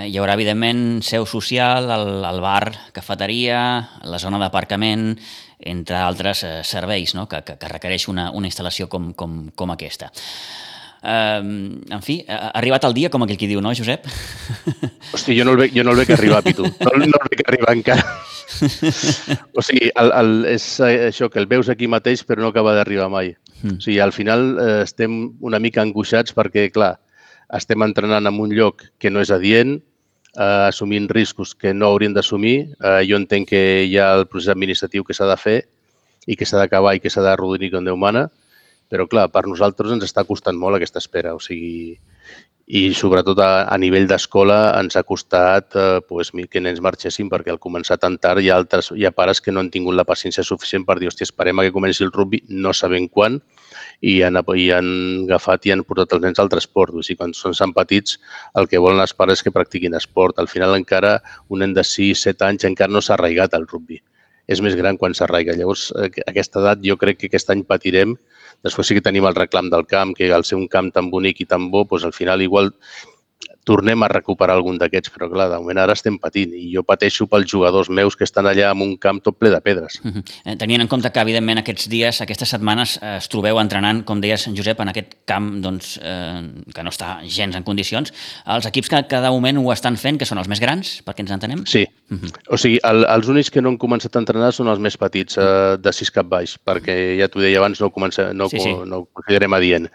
Hi 0.07 0.19
haurà, 0.19 0.35
evidentment, 0.35 1.03
seu 1.03 1.27
social, 1.27 1.91
el, 1.91 2.25
el 2.25 2.41
bar, 2.41 2.93
cafeteria, 2.93 3.89
la 4.03 4.19
zona 4.19 4.39
d'aparcament, 4.39 5.19
entre 5.61 5.97
altres 5.97 6.45
eh, 6.45 6.61
serveis 6.63 7.15
no? 7.15 7.27
que, 7.29 7.43
que, 7.43 7.57
que 7.57 7.69
requereix 7.69 8.09
una, 8.09 8.31
una 8.31 8.49
instal·lació 8.49 8.89
com, 8.89 9.13
com, 9.15 9.51
com 9.55 9.71
aquesta. 9.71 10.11
Uh, 11.05 11.85
en 11.93 12.01
fi, 12.01 12.25
ha 12.27 12.49
arribat 12.57 12.85
el 12.89 12.95
dia, 12.95 13.11
com 13.11 13.23
aquell 13.23 13.37
qui 13.37 13.47
diu, 13.47 13.61
no, 13.61 13.75
Josep? 13.77 14.07
Hosti, 15.13 15.37
jo 15.37 15.45
no 15.45 15.53
el 15.53 15.59
veig, 15.59 15.75
jo 15.77 15.85
no 15.85 15.93
el 15.93 16.01
veig 16.01 16.11
arribar, 16.17 16.43
Pitu. 16.43 16.65
No, 16.65 16.93
no 16.97 17.05
el 17.05 17.29
veig 17.29 17.43
arribar 17.45 17.75
encara. 17.77 18.25
o 19.59 19.63
sigui, 19.65 19.91
el, 20.01 20.13
el, 20.13 20.35
és 20.55 20.67
això, 20.85 21.31
que 21.31 21.41
el 21.43 21.49
veus 21.51 21.71
aquí 21.73 21.89
mateix 21.91 22.25
però 22.27 22.45
no 22.45 22.53
acaba 22.53 22.75
d'arribar 22.77 23.09
mai. 23.13 23.35
Mm. 23.63 23.79
O 23.79 23.81
sigui, 23.81 23.99
al 24.03 24.15
final 24.17 24.55
eh, 24.59 24.83
estem 24.85 25.17
una 25.45 25.61
mica 25.63 25.83
angoixats 25.83 26.37
perquè, 26.37 26.69
clar, 26.75 26.95
estem 27.55 27.83
entrenant 27.87 28.27
en 28.27 28.41
un 28.41 28.55
lloc 28.55 28.87
que 28.99 29.13
no 29.13 29.23
és 29.25 29.33
adient, 29.35 29.77
eh, 30.37 30.67
assumint 30.69 31.09
riscos 31.11 31.55
que 31.55 31.75
no 31.75 31.91
haurien 31.91 32.15
d'assumir. 32.15 32.57
Eh, 32.79 33.03
jo 33.09 33.21
entenc 33.21 33.51
que 33.53 33.65
hi 33.85 33.99
ha 33.99 34.13
el 34.19 34.27
procés 34.31 34.53
administratiu 34.55 35.05
que 35.05 35.17
s'ha 35.17 35.29
de 35.31 35.39
fer 35.41 35.59
i 36.27 36.37
que 36.37 36.49
s'ha 36.49 36.61
d'acabar 36.61 36.95
i 36.97 37.03
que 37.05 37.13
s'ha 37.13 37.25
de 37.25 37.37
rodonir 37.37 37.71
com 37.75 37.85
Déu 37.85 37.97
mana, 38.01 38.29
però 38.91 39.07
clar, 39.11 39.29
per 39.33 39.47
nosaltres 39.49 39.93
ens 39.93 40.05
està 40.07 40.25
costant 40.29 40.57
molt 40.57 40.79
aquesta 40.79 41.03
espera. 41.03 41.35
O 41.37 41.41
sigui, 41.43 41.99
i 42.67 42.95
sobretot 42.97 43.41
a, 43.45 43.67
a 43.69 43.77
nivell 43.77 44.07
d'escola 44.09 44.59
ens 44.81 44.97
ha 44.97 45.03
costat 45.05 45.77
eh, 45.77 46.01
pues, 46.09 46.31
que 46.51 46.63
nens 46.65 46.81
marxessin 46.81 47.29
perquè 47.29 47.53
al 47.53 47.61
començar 47.61 47.99
tan 48.01 48.17
tard 48.17 48.41
hi 48.41 48.49
ha, 48.49 48.57
altres, 48.57 48.89
hi 48.97 49.05
ha 49.05 49.13
pares 49.13 49.43
que 49.45 49.53
no 49.53 49.61
han 49.61 49.69
tingut 49.71 49.99
la 49.99 50.07
paciència 50.09 50.45
suficient 50.45 50.87
per 50.89 50.97
dir, 50.99 51.11
hòstia, 51.11 51.29
esperem 51.29 51.61
a 51.61 51.67
que 51.67 51.75
comenci 51.75 52.05
el 52.07 52.13
rugby, 52.13 52.41
no 52.49 52.73
sabem 52.73 53.09
quan, 53.13 53.43
i 54.01 54.23
han, 54.25 54.41
i 54.57 54.71
han 54.73 54.89
agafat 55.27 55.69
i 55.69 55.75
han 55.75 55.85
portat 55.85 56.17
els 56.17 56.25
nens 56.25 56.41
al 56.41 56.51
transport. 56.53 56.95
O 56.95 57.05
sigui, 57.05 57.19
quan 57.21 57.35
són 57.37 57.57
tan 57.59 57.75
petits, 57.77 58.19
el 58.59 58.69
que 58.71 58.81
volen 58.83 59.03
els 59.05 59.15
pares 59.17 59.41
és 59.41 59.47
que 59.47 59.55
practiquin 59.55 59.97
esport. 59.99 60.39
Al 60.39 60.49
final 60.49 60.77
encara 60.77 61.19
un 61.49 61.65
nen 61.65 61.75
de 61.77 61.85
6-7 61.85 62.49
anys 62.49 62.69
encara 62.69 62.93
no 62.93 63.03
s'ha 63.05 63.17
arraigat 63.19 63.55
al 63.55 63.69
rugby. 63.71 64.01
És 64.49 64.61
més 64.61 64.77
gran 64.77 64.99
quan 65.01 65.15
s'arraiga. 65.17 65.57
Llavors, 65.57 65.89
a 65.97 66.11
aquesta 66.29 66.61
edat 66.61 66.83
jo 66.85 66.99
crec 67.01 67.23
que 67.23 67.31
aquest 67.31 67.53
any 67.55 67.65
patirem 67.65 68.17
Després 68.65 68.89
sí 68.89 68.97
que 68.97 69.05
tenim 69.05 69.27
el 69.29 69.37
reclam 69.37 69.71
del 69.71 69.87
camp, 69.87 70.15
que 70.17 70.33
al 70.33 70.45
ser 70.49 70.57
un 70.59 70.69
camp 70.73 70.93
tan 70.95 71.11
bonic 71.13 71.45
i 71.45 71.51
tan 71.51 71.71
bo, 71.71 71.85
doncs 71.85 72.09
al 72.09 72.17
final 72.17 72.43
igual 72.43 72.73
tornem 73.65 74.03
a 74.05 74.09
recuperar 74.13 74.55
algun 74.59 74.77
d'aquests, 74.79 75.11
però 75.15 75.31
clar, 75.33 75.49
de 75.51 75.59
moment 75.59 75.81
ara 75.81 75.97
estem 75.97 76.19
patint 76.21 76.53
i 76.57 76.67
jo 76.75 76.85
pateixo 76.87 77.27
pels 77.31 77.49
jugadors 77.51 77.89
meus 77.89 78.17
que 78.17 78.27
estan 78.29 78.47
allà 78.47 78.71
en 78.71 78.83
un 78.85 78.95
camp 79.01 79.23
tot 79.25 79.39
ple 79.41 79.51
de 79.51 79.61
pedres. 79.65 79.99
Uh 80.05 80.13
-huh. 80.13 80.23
Eh, 80.45 80.57
tenint 80.57 80.83
en 80.83 80.89
compte 80.89 81.11
que, 81.11 81.21
evidentment, 81.21 81.59
aquests 81.59 81.89
dies, 81.89 82.21
aquestes 82.21 82.49
setmanes, 82.49 82.99
eh, 83.03 83.17
es 83.17 83.29
trobeu 83.29 83.59
entrenant, 83.59 84.05
com 84.05 84.21
deies, 84.21 84.49
Josep, 84.55 84.81
en 84.81 84.89
aquest 84.89 85.15
camp 85.25 85.63
doncs, 85.63 85.99
eh, 86.03 86.43
que 86.75 86.83
no 86.83 86.91
està 86.91 87.21
gens 87.27 87.57
en 87.57 87.63
condicions, 87.63 88.13
els 88.47 88.67
equips 88.67 88.89
que 88.89 89.07
cada 89.07 89.31
moment 89.31 89.59
ho 89.59 89.73
estan 89.73 89.97
fent, 89.97 90.19
que 90.19 90.27
són 90.27 90.39
els 90.39 90.49
més 90.49 90.61
grans, 90.61 91.03
perquè 91.05 91.21
ens 91.21 91.31
entenem? 91.31 91.65
Sí, 91.67 91.87
O 92.53 92.59
sigui, 92.61 92.77
el, 92.85 93.07
els 93.09 93.29
únics 93.33 93.49
que 93.51 93.63
no 93.65 93.71
han 93.73 93.79
començat 93.81 94.17
a 94.17 94.21
entrenar 94.21 94.51
són 94.53 94.69
els 94.69 94.81
més 94.83 94.97
petits, 95.01 95.39
eh, 95.41 95.77
de 95.81 95.93
6 95.97 96.13
cap 96.15 96.29
baix, 96.29 96.57
perquè 96.61 96.95
ja 97.19 97.31
t'ho 97.33 97.41
deia 97.41 97.63
abans, 97.63 97.81
no, 97.81 97.89
comença, 97.95 98.29
no, 98.37 98.49
sí, 98.53 98.61
sí. 98.61 98.75
no 98.91 99.01
ho 99.03 99.07
considerem 99.17 99.57
adient. 99.57 99.89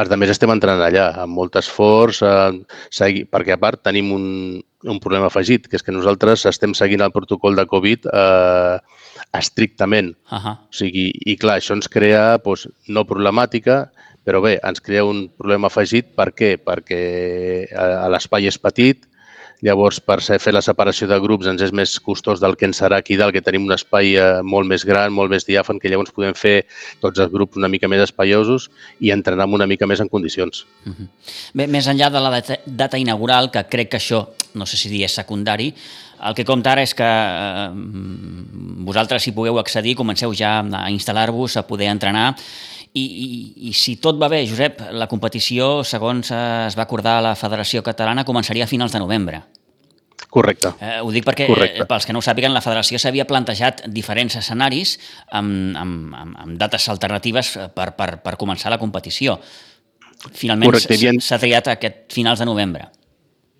Els 0.00 0.10
de 0.10 0.18
més 0.20 0.32
estem 0.32 0.52
entrenant 0.54 0.86
allà, 0.86 1.10
amb 1.26 1.36
molt 1.36 1.60
esforç, 1.60 2.22
eh, 2.24 2.80
segui, 2.88 3.26
perquè 3.28 3.54
a 3.56 3.60
part 3.60 3.84
tenim 3.84 4.10
un, 4.16 4.26
un 4.88 5.02
problema 5.04 5.28
afegit, 5.28 5.68
que 5.68 5.76
és 5.76 5.84
que 5.84 5.94
nosaltres 5.94 6.46
estem 6.48 6.74
seguint 6.78 7.04
el 7.04 7.12
protocol 7.12 7.58
de 7.58 7.66
Covid 7.68 8.08
eh, 8.08 8.78
estrictament. 9.36 10.14
Uh 10.32 10.38
-huh. 10.38 10.56
O 10.64 10.72
sigui, 10.80 11.10
i 11.12 11.36
clar, 11.36 11.60
això 11.60 11.76
ens 11.76 11.88
crea 11.88 12.38
doncs, 12.38 12.68
no 12.88 13.04
problemàtica, 13.04 13.90
però 14.24 14.40
bé, 14.40 14.58
ens 14.62 14.80
crea 14.80 15.04
un 15.04 15.28
problema 15.36 15.68
afegit. 15.68 16.14
Per 16.16 16.32
què? 16.32 16.56
Perquè 16.56 17.00
eh, 17.68 18.08
l'espai 18.08 18.46
és 18.46 18.58
petit, 18.58 19.09
Llavors, 19.66 20.00
per 20.00 20.18
fer 20.22 20.52
la 20.54 20.62
separació 20.64 21.08
de 21.10 21.18
grups 21.20 21.48
ens 21.50 21.62
és 21.62 21.72
més 21.76 21.92
costós 22.00 22.40
del 22.40 22.56
que 22.56 22.66
ens 22.68 22.80
serà 22.80 23.00
aquí 23.00 23.18
dalt, 23.20 23.34
que 23.36 23.44
tenim 23.44 23.66
un 23.68 23.76
espai 23.76 24.14
eh, 24.16 24.28
molt 24.42 24.68
més 24.68 24.86
gran, 24.88 25.12
molt 25.12 25.32
més 25.32 25.44
diàfan, 25.48 25.80
que 25.80 25.92
llavors 25.92 26.14
podem 26.16 26.34
fer 26.34 26.64
tots 27.02 27.20
els 27.20 27.32
grups 27.32 27.60
una 27.60 27.68
mica 27.68 27.88
més 27.88 28.02
espaiosos 28.06 28.70
i 29.00 29.12
entrenar 29.12 29.48
una 29.50 29.68
mica 29.68 29.88
més 29.90 30.00
en 30.00 30.08
condicions. 30.08 30.64
Uh 30.86 30.92
-huh. 30.92 31.08
Bé, 31.54 31.66
més 31.66 31.86
enllà 31.86 32.10
de 32.10 32.20
la 32.20 32.30
data, 32.30 32.58
data 32.66 32.98
inaugural, 32.98 33.50
que 33.50 33.64
crec 33.68 33.90
que 33.90 33.98
això, 33.98 34.28
no 34.54 34.66
sé 34.66 34.76
si 34.76 34.88
dir 34.88 35.04
és 35.04 35.12
secundari, 35.12 35.74
el 36.22 36.34
que 36.34 36.44
compta 36.44 36.72
ara 36.72 36.82
és 36.82 36.94
que 36.94 37.04
eh, 37.04 37.70
vosaltres, 38.84 39.22
si 39.22 39.32
pugueu 39.32 39.58
accedir, 39.58 39.96
comenceu 39.96 40.34
ja 40.34 40.60
a 40.60 40.90
instal·lar-vos, 40.90 41.56
a 41.56 41.66
poder 41.66 41.88
entrenar 41.88 42.36
i, 42.92 43.04
i, 43.04 43.68
I 43.70 43.72
si 43.76 43.96
tot 44.02 44.18
va 44.18 44.28
bé, 44.32 44.42
Josep, 44.48 44.80
la 44.92 45.06
competició, 45.10 45.80
segons 45.86 46.32
es 46.34 46.76
va 46.78 46.86
acordar 46.86 47.18
a 47.18 47.24
la 47.30 47.34
Federació 47.38 47.84
Catalana, 47.86 48.26
començaria 48.26 48.66
a 48.66 48.70
finals 48.70 48.92
de 48.92 49.02
novembre. 49.02 49.42
Correcte. 50.30 50.70
Eh, 50.78 51.00
ho 51.02 51.10
dic 51.10 51.24
perquè, 51.26 51.48
Correcte. 51.50 51.86
pels 51.90 52.06
que 52.06 52.14
no 52.14 52.20
ho 52.20 52.24
sàpiguen, 52.24 52.54
la 52.54 52.62
federació 52.62 53.00
s'havia 53.02 53.26
plantejat 53.26 53.82
diferents 53.90 54.36
escenaris 54.38 54.94
amb, 55.26 55.74
amb, 55.78 56.14
amb, 56.14 56.38
amb 56.44 56.58
dates 56.60 56.86
alternatives 56.92 57.56
per, 57.74 57.90
per, 57.98 58.12
per 58.22 58.36
començar 58.38 58.70
la 58.70 58.78
competició. 58.78 59.40
Finalment 60.36 60.76
s'ha 61.24 61.40
triat 61.40 61.72
aquest 61.74 62.04
finals 62.14 62.42
de 62.42 62.46
novembre. 62.46 62.86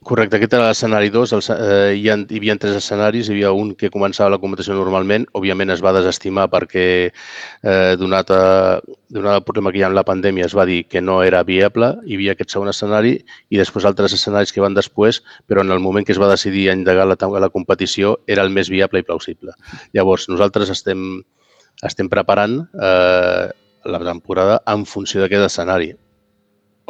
Correcte, 0.01 0.39
aquest 0.39 0.55
era 0.57 0.65
l'escenari 0.65 1.11
2. 1.13 1.33
El, 1.37 1.43
eh, 1.53 1.97
hi, 1.99 2.07
ha, 2.09 2.15
hi 2.17 2.39
havia 2.41 2.55
tres 2.61 2.79
escenaris. 2.79 3.29
Hi 3.29 3.35
havia 3.35 3.51
un 3.53 3.75
que 3.77 3.91
començava 3.93 4.31
la 4.33 4.39
competició 4.41 4.73
normalment. 4.79 5.27
Òbviament 5.37 5.75
es 5.75 5.83
va 5.85 5.93
desestimar 5.93 6.47
perquè, 6.49 6.87
eh, 7.11 7.93
donat, 8.01 8.33
a, 8.33 8.81
donat 9.13 9.43
el 9.43 9.45
problema 9.45 9.75
que 9.75 9.83
hi 9.83 9.85
ha 9.85 9.91
amb 9.91 10.01
la 10.01 10.07
pandèmia, 10.09 10.49
es 10.49 10.57
va 10.57 10.65
dir 10.65 10.87
que 10.89 11.05
no 11.05 11.21
era 11.23 11.45
viable. 11.45 11.93
Hi 12.07 12.17
havia 12.17 12.33
aquest 12.33 12.57
segon 12.57 12.73
escenari 12.73 13.19
i 13.51 13.61
després 13.61 13.85
altres 13.85 14.17
escenaris 14.17 14.57
que 14.57 14.65
van 14.65 14.79
després, 14.79 15.21
però 15.47 15.61
en 15.61 15.77
el 15.77 15.85
moment 15.85 16.09
que 16.09 16.17
es 16.17 16.23
va 16.23 16.33
decidir 16.33 16.71
endegar 16.73 17.05
la, 17.05 17.21
la 17.21 17.53
competició 17.53 18.17
era 18.27 18.43
el 18.43 18.57
més 18.57 18.73
viable 18.73 19.05
i 19.05 19.11
plausible. 19.13 19.53
Llavors, 19.93 20.31
nosaltres 20.33 20.73
estem, 20.73 21.11
estem 21.85 22.09
preparant 22.09 22.63
eh, 22.73 23.51
la 23.85 24.07
temporada 24.09 24.63
en 24.65 24.89
funció 24.89 25.21
d'aquest 25.21 25.53
escenari 25.53 25.93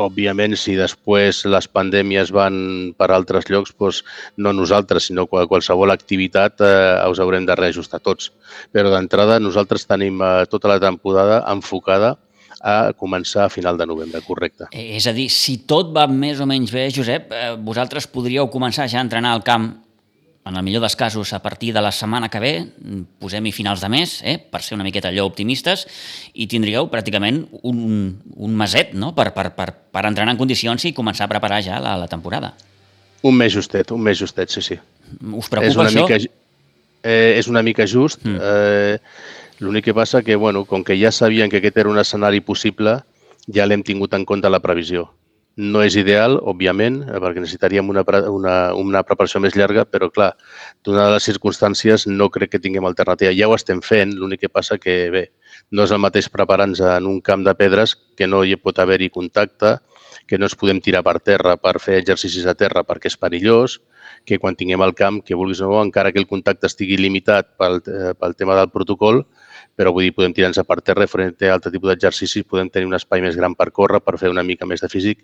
òbviament, 0.07 0.57
si 0.59 0.77
després 0.79 1.45
les 1.49 1.69
pandèmies 1.69 2.33
van 2.35 2.57
per 2.99 3.11
altres 3.15 3.51
llocs, 3.51 3.75
doncs, 3.79 4.03
no 4.37 4.55
nosaltres, 4.57 5.11
sinó 5.11 5.27
qualsevol 5.31 5.93
activitat 5.95 6.65
eh, 6.65 7.11
us 7.11 7.21
haurem 7.23 7.47
de 7.49 7.57
reajustar 7.59 8.03
tots. 8.05 8.33
Però 8.73 8.93
d'entrada 8.93 9.39
nosaltres 9.43 9.87
tenim 9.89 10.21
eh, 10.23 10.49
tota 10.51 10.73
la 10.73 10.81
temporada 10.83 11.45
enfocada 11.53 12.17
a 12.61 12.93
començar 12.93 13.47
a 13.47 13.53
final 13.53 13.79
de 13.81 13.87
novembre, 13.89 14.21
correcte. 14.27 14.69
Eh, 14.73 14.97
és 14.99 15.07
a 15.09 15.15
dir, 15.17 15.31
si 15.33 15.63
tot 15.69 15.95
va 15.97 16.07
més 16.11 16.41
o 16.41 16.49
menys 16.49 16.73
bé, 16.75 16.89
Josep, 16.93 17.33
eh, 17.33 17.55
vosaltres 17.57 18.09
podríeu 18.11 18.51
començar 18.53 18.89
ja 18.89 19.01
a 19.01 19.07
entrenar 19.07 19.33
al 19.37 19.47
camp 19.47 19.73
en 20.45 20.57
el 20.57 20.63
millor 20.63 20.81
dels 20.83 20.97
casos, 20.97 21.33
a 21.33 21.43
partir 21.43 21.75
de 21.75 21.83
la 21.83 21.93
setmana 21.93 22.31
que 22.33 22.41
ve, 22.41 22.53
posem-hi 23.21 23.53
finals 23.53 23.83
de 23.85 23.91
mes, 23.93 24.17
eh, 24.25 24.39
per 24.41 24.63
ser 24.65 24.79
una 24.79 24.87
miqueta 24.87 25.11
allò 25.13 25.27
optimistes, 25.29 25.85
i 26.33 26.47
tindríeu 26.49 26.89
pràcticament 26.91 27.43
un, 27.63 28.17
un 28.35 28.57
meset 28.57 28.95
no? 28.97 29.13
per, 29.15 29.31
per, 29.37 29.51
per, 29.57 29.69
per 29.93 30.05
entrenar 30.09 30.33
en 30.35 30.41
condicions 30.41 30.89
i 30.89 30.95
començar 30.97 31.29
a 31.29 31.33
preparar 31.33 31.61
ja 31.67 31.81
la, 31.83 31.95
la 32.01 32.09
temporada. 32.09 32.55
Un 33.23 33.37
mes 33.37 33.53
justet, 33.53 33.93
un 33.93 34.01
mes 34.01 34.17
justet, 34.19 34.49
sí, 34.49 34.65
sí. 34.65 34.81
Us 35.21 35.53
preocupa 35.53 35.69
és 35.69 35.77
una 35.77 35.91
això? 35.91 36.09
Mica, 36.09 36.19
eh, 37.05 37.37
és 37.37 37.53
una 37.53 37.63
mica 37.63 37.87
just. 37.87 38.25
Mm. 38.25 38.41
Eh, 38.41 39.39
L'únic 39.61 39.91
que 39.91 39.93
passa 39.93 40.23
que, 40.25 40.39
bueno, 40.41 40.65
com 40.65 40.81
que 40.81 40.97
ja 40.97 41.13
sabien 41.13 41.51
que 41.53 41.61
aquest 41.61 41.77
era 41.83 41.91
un 41.93 42.01
escenari 42.01 42.41
possible, 42.41 43.03
ja 43.53 43.67
l'hem 43.69 43.85
tingut 43.85 44.17
en 44.17 44.25
compte 44.25 44.49
la 44.49 44.63
previsió 44.65 45.11
no 45.61 45.83
és 45.85 45.97
ideal, 46.01 46.39
òbviament, 46.53 47.03
eh, 47.05 47.19
perquè 47.21 47.43
necessitaríem 47.43 47.93
una, 47.93 48.05
una, 48.33 48.55
una 48.79 49.03
preparació 49.07 49.43
més 49.45 49.57
llarga, 49.59 49.85
però, 49.85 50.09
clar, 50.15 50.31
donades 50.87 51.19
les 51.19 51.29
circumstàncies, 51.31 52.07
no 52.09 52.31
crec 52.33 52.55
que 52.55 52.63
tinguem 52.63 52.89
alternativa. 52.89 53.35
Ja 53.37 53.51
ho 53.51 53.57
estem 53.57 53.83
fent, 53.85 54.17
l'únic 54.17 54.47
que 54.47 54.53
passa 54.53 54.79
que, 54.81 54.97
bé, 55.13 55.25
no 55.71 55.85
és 55.85 55.93
el 55.93 56.01
mateix 56.03 56.31
preparar-nos 56.33 56.81
en 56.97 57.07
un 57.11 57.21
camp 57.21 57.45
de 57.47 57.55
pedres 57.59 57.95
que 58.17 58.29
no 58.31 58.43
hi 58.45 58.57
pot 58.57 58.81
haver-hi 58.81 59.11
contacte, 59.13 59.77
que 60.27 60.39
no 60.39 60.47
ens 60.47 60.57
podem 60.57 60.81
tirar 60.81 61.03
per 61.03 61.19
terra 61.21 61.57
per 61.59 61.79
fer 61.83 61.99
exercicis 61.99 62.47
a 62.47 62.55
terra 62.55 62.85
perquè 62.87 63.11
és 63.11 63.19
perillós, 63.19 63.81
que 64.25 64.39
quan 64.39 64.57
tinguem 64.57 64.83
el 64.85 64.95
camp, 64.95 65.21
que 65.27 65.37
vulguis 65.39 65.61
o 65.65 65.71
no, 65.71 65.81
encara 65.83 66.13
que 66.13 66.21
el 66.23 66.29
contacte 66.31 66.69
estigui 66.71 66.99
limitat 67.01 67.55
pel, 67.59 67.81
eh, 67.87 68.13
pel 68.19 68.37
tema 68.39 68.57
del 68.59 68.71
protocol, 68.71 69.25
però 69.81 69.95
vull 69.97 70.05
dir, 70.05 70.13
podem 70.13 70.35
tirar-nos 70.37 70.61
per 70.69 70.83
terra 70.85 71.07
i 71.07 71.09
frente 71.09 71.49
a 71.49 71.55
altre 71.57 71.73
tipus 71.73 71.89
d'exercicis, 71.89 72.45
podem 72.45 72.69
tenir 72.69 72.91
un 72.91 72.99
espai 72.99 73.23
més 73.25 73.39
gran 73.39 73.57
per 73.57 73.71
córrer, 73.73 74.03
per 74.05 74.19
fer 74.21 74.29
una 74.29 74.45
mica 74.45 74.69
més 74.69 74.85
de 74.85 74.91
físic. 74.93 75.23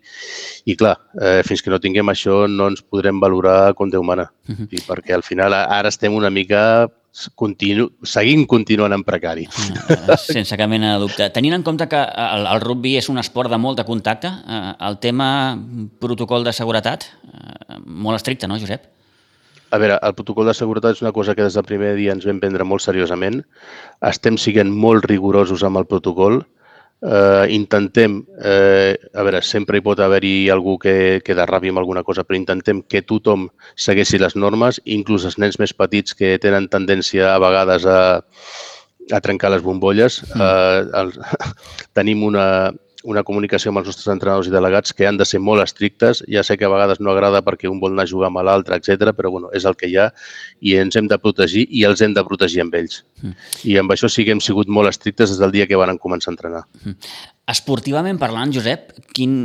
I 0.64 0.78
clar, 0.80 0.94
eh, 1.20 1.42
fins 1.44 1.60
que 1.60 1.72
no 1.72 1.80
tinguem 1.82 2.08
això 2.08 2.46
no 2.48 2.70
ens 2.72 2.80
podrem 2.80 3.20
valorar 3.20 3.74
com 3.76 3.92
Déu 3.92 4.02
mana. 4.02 4.30
Uh 4.48 4.54
-huh. 4.54 4.68
I 4.70 4.80
perquè 4.88 5.12
al 5.14 5.22
final 5.22 5.52
ara 5.52 5.88
estem 5.88 6.14
una 6.14 6.30
mica 6.30 6.88
continu, 7.34 7.90
seguint 8.02 8.46
continuant 8.46 8.92
en 8.92 9.04
precari. 9.04 9.46
Eh, 9.46 10.16
sense 10.16 10.56
cap 10.56 10.68
mena 10.68 10.94
de 10.94 11.00
dubte. 11.00 11.30
Tenint 11.30 11.54
en 11.54 11.62
compte 11.62 11.88
que 11.88 11.96
el, 11.96 12.46
el 12.46 12.60
rugby 12.60 12.96
és 12.96 13.08
un 13.08 13.18
esport 13.18 13.50
de 13.50 13.58
molt 13.58 13.78
de 13.78 13.84
contacte, 13.84 14.28
eh, 14.28 14.72
el 14.80 14.98
tema 14.98 15.58
protocol 15.98 16.44
de 16.44 16.52
seguretat, 16.52 17.04
eh, 17.04 17.78
molt 17.84 18.16
estricte, 18.16 18.46
no, 18.46 18.58
Josep? 18.58 18.95
A 19.70 19.78
veure, 19.82 19.96
el 20.06 20.14
protocol 20.14 20.46
de 20.46 20.54
seguretat 20.54 20.94
és 20.94 21.02
una 21.02 21.12
cosa 21.14 21.34
que 21.34 21.42
des 21.42 21.56
del 21.58 21.66
primer 21.66 21.94
dia 21.98 22.14
ens 22.14 22.26
vam 22.28 22.38
prendre 22.42 22.64
molt 22.64 22.84
seriosament. 22.84 23.40
Estem 24.10 24.38
siguent 24.38 24.70
molt 24.70 25.08
rigorosos 25.10 25.64
amb 25.66 25.80
el 25.80 25.88
protocol. 25.90 26.44
Eh, 27.02 27.46
intentem, 27.52 28.20
eh, 28.40 28.96
a 29.12 29.24
veure, 29.26 29.42
sempre 29.42 29.78
hi 29.78 29.84
pot 29.84 30.00
haver-hi 30.00 30.48
algú 30.54 30.78
que, 30.78 31.20
que 31.24 31.36
derrapi 31.36 31.74
amb 31.74 31.82
alguna 31.82 32.02
cosa, 32.06 32.24
però 32.24 32.38
intentem 32.38 32.80
que 32.88 33.02
tothom 33.02 33.50
segueixi 33.74 34.22
les 34.22 34.36
normes, 34.36 34.80
inclús 34.84 35.26
els 35.28 35.36
nens 35.42 35.58
més 35.60 35.74
petits 35.76 36.16
que 36.16 36.38
tenen 36.40 36.70
tendència 36.72 37.34
a 37.34 37.42
vegades 37.42 37.84
a, 37.90 38.00
a 39.12 39.20
trencar 39.20 39.52
les 39.52 39.66
bombolles. 39.66 40.22
Mm. 40.32 40.40
Eh, 40.46 41.02
el, 41.02 41.12
tenim 41.98 42.24
una, 42.24 42.46
una 43.06 43.22
comunicació 43.26 43.70
amb 43.70 43.80
els 43.80 43.90
nostres 43.90 44.10
entrenadors 44.12 44.48
i 44.50 44.54
delegats 44.54 44.94
que 44.96 45.06
han 45.06 45.18
de 45.20 45.26
ser 45.28 45.40
molt 45.42 45.62
estrictes. 45.62 46.22
Ja 46.32 46.42
sé 46.46 46.56
que 46.58 46.66
a 46.66 46.72
vegades 46.72 47.00
no 47.00 47.12
agrada 47.12 47.42
perquè 47.46 47.70
un 47.70 47.80
vol 47.82 47.94
anar 47.94 48.06
a 48.08 48.10
jugar 48.10 48.30
amb 48.32 48.42
l'altre, 48.46 48.78
etc, 48.80 49.12
però 49.16 49.30
bueno, 49.34 49.52
és 49.54 49.66
el 49.68 49.78
que 49.78 49.90
hi 49.90 49.96
ha 50.00 50.08
i 50.60 50.76
ens 50.80 50.98
hem 50.98 51.10
de 51.12 51.18
protegir 51.22 51.66
i 51.70 51.84
els 51.88 52.02
hem 52.02 52.16
de 52.16 52.24
protegir 52.26 52.64
amb 52.64 52.74
ells. 52.78 53.04
Mm. 53.22 53.36
I 53.70 53.78
amb 53.82 53.94
això 53.94 54.10
sí 54.12 54.26
que 54.26 54.34
hem 54.34 54.42
sigut 54.42 54.70
molt 54.72 54.90
estrictes 54.90 55.32
des 55.32 55.42
del 55.42 55.54
dia 55.54 55.68
que 55.70 55.78
van 55.78 55.96
començar 56.02 56.32
a 56.32 56.36
entrenar. 56.36 56.64
Mm. 56.82 56.98
Esportivament 57.56 58.18
parlant, 58.18 58.50
Josep, 58.54 58.90
quin, 59.14 59.36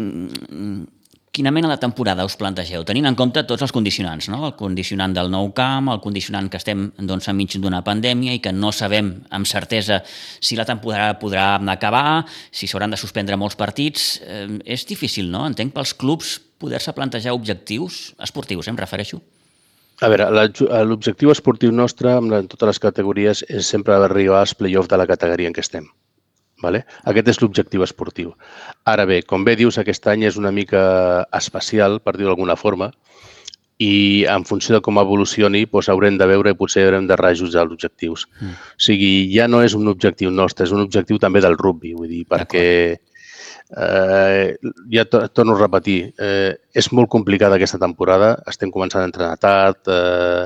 quina 1.32 1.52
mena 1.52 1.70
de 1.72 1.80
temporada 1.80 2.26
us 2.28 2.36
plantegeu, 2.36 2.84
tenint 2.84 3.08
en 3.08 3.16
compte 3.16 3.44
tots 3.48 3.64
els 3.64 3.72
condicionants, 3.72 4.28
no? 4.34 4.44
el 4.50 4.56
condicionant 4.60 5.14
del 5.16 5.32
nou 5.32 5.54
camp, 5.56 5.88
el 5.94 6.02
condicionant 6.04 6.50
que 6.52 6.60
estem 6.60 6.90
doncs, 7.00 7.30
enmig 7.32 7.56
d'una 7.64 7.80
pandèmia 7.88 8.36
i 8.36 8.42
que 8.44 8.52
no 8.52 8.74
sabem 8.76 9.14
amb 9.32 9.48
certesa 9.48 10.02
si 10.08 10.60
la 10.60 10.68
temporada 10.68 11.16
podrà 11.22 11.56
acabar, 11.72 12.26
si 12.52 12.68
s'hauran 12.68 12.92
de 12.92 13.00
suspendre 13.00 13.40
molts 13.40 13.56
partits. 13.56 14.20
Eh, 14.22 14.60
és 14.76 14.84
difícil, 14.86 15.32
no? 15.32 15.46
Entenc 15.48 15.74
pels 15.74 15.96
clubs 15.96 16.36
poder-se 16.60 16.92
plantejar 16.94 17.34
objectius 17.34 18.12
esportius, 18.20 18.68
em 18.68 18.78
refereixo. 18.78 19.22
A 20.02 20.10
veure, 20.12 20.28
l'objectiu 20.84 21.32
esportiu 21.32 21.72
nostre 21.72 22.12
en 22.18 22.48
totes 22.52 22.74
les 22.74 22.80
categories 22.82 23.46
és 23.48 23.72
sempre 23.72 23.96
arribar 23.96 24.42
als 24.42 24.58
play-off 24.58 24.90
de 24.92 25.00
la 25.00 25.08
categoria 25.08 25.48
en 25.48 25.56
què 25.56 25.64
estem. 25.64 25.88
Vale? 26.62 26.84
Aquest 27.10 27.32
és 27.34 27.42
l'objectiu 27.42 27.84
esportiu. 27.86 28.36
Ara 28.86 29.08
bé, 29.10 29.22
com 29.26 29.46
bé 29.46 29.56
dius, 29.58 29.80
aquest 29.82 30.06
any 30.12 30.28
és 30.30 30.38
una 30.38 30.52
mica 30.54 30.82
especial, 31.38 32.00
per 32.06 32.16
dir-ho 32.18 32.30
d'alguna 32.30 32.58
forma, 32.60 32.92
i 33.82 34.26
en 34.30 34.44
funció 34.46 34.76
de 34.76 34.82
com 34.86 35.00
evolucioni 35.02 35.64
doncs 35.66 35.90
haurem 35.90 36.18
de 36.20 36.28
veure 36.30 36.54
i 36.54 36.58
potser 36.58 36.84
haurem 36.86 37.08
de 37.10 37.18
reajustar 37.18 37.64
els 37.66 37.74
objectius. 37.74 38.28
Mm. 38.38 38.58
O 38.78 38.84
sigui, 38.88 39.14
ja 39.34 39.48
no 39.50 39.64
és 39.66 39.74
un 39.78 39.90
objectiu 39.90 40.30
nostre, 40.30 40.68
és 40.68 40.76
un 40.76 40.84
objectiu 40.84 41.18
també 41.22 41.42
del 41.42 41.58
rugby, 41.58 41.96
vull 41.98 42.12
dir, 42.12 42.22
perquè 42.30 42.68
eh, 42.94 44.58
ja 44.94 45.06
torno 45.10 45.56
a 45.56 45.62
repetir, 45.64 46.14
eh, 46.20 46.54
és 46.78 46.92
molt 46.94 47.10
complicada 47.10 47.58
aquesta 47.58 47.82
temporada, 47.82 48.36
estem 48.48 48.70
començant 48.70 49.02
a 49.02 49.10
entrenar 49.10 49.40
tard, 49.42 49.90
eh, 49.90 50.46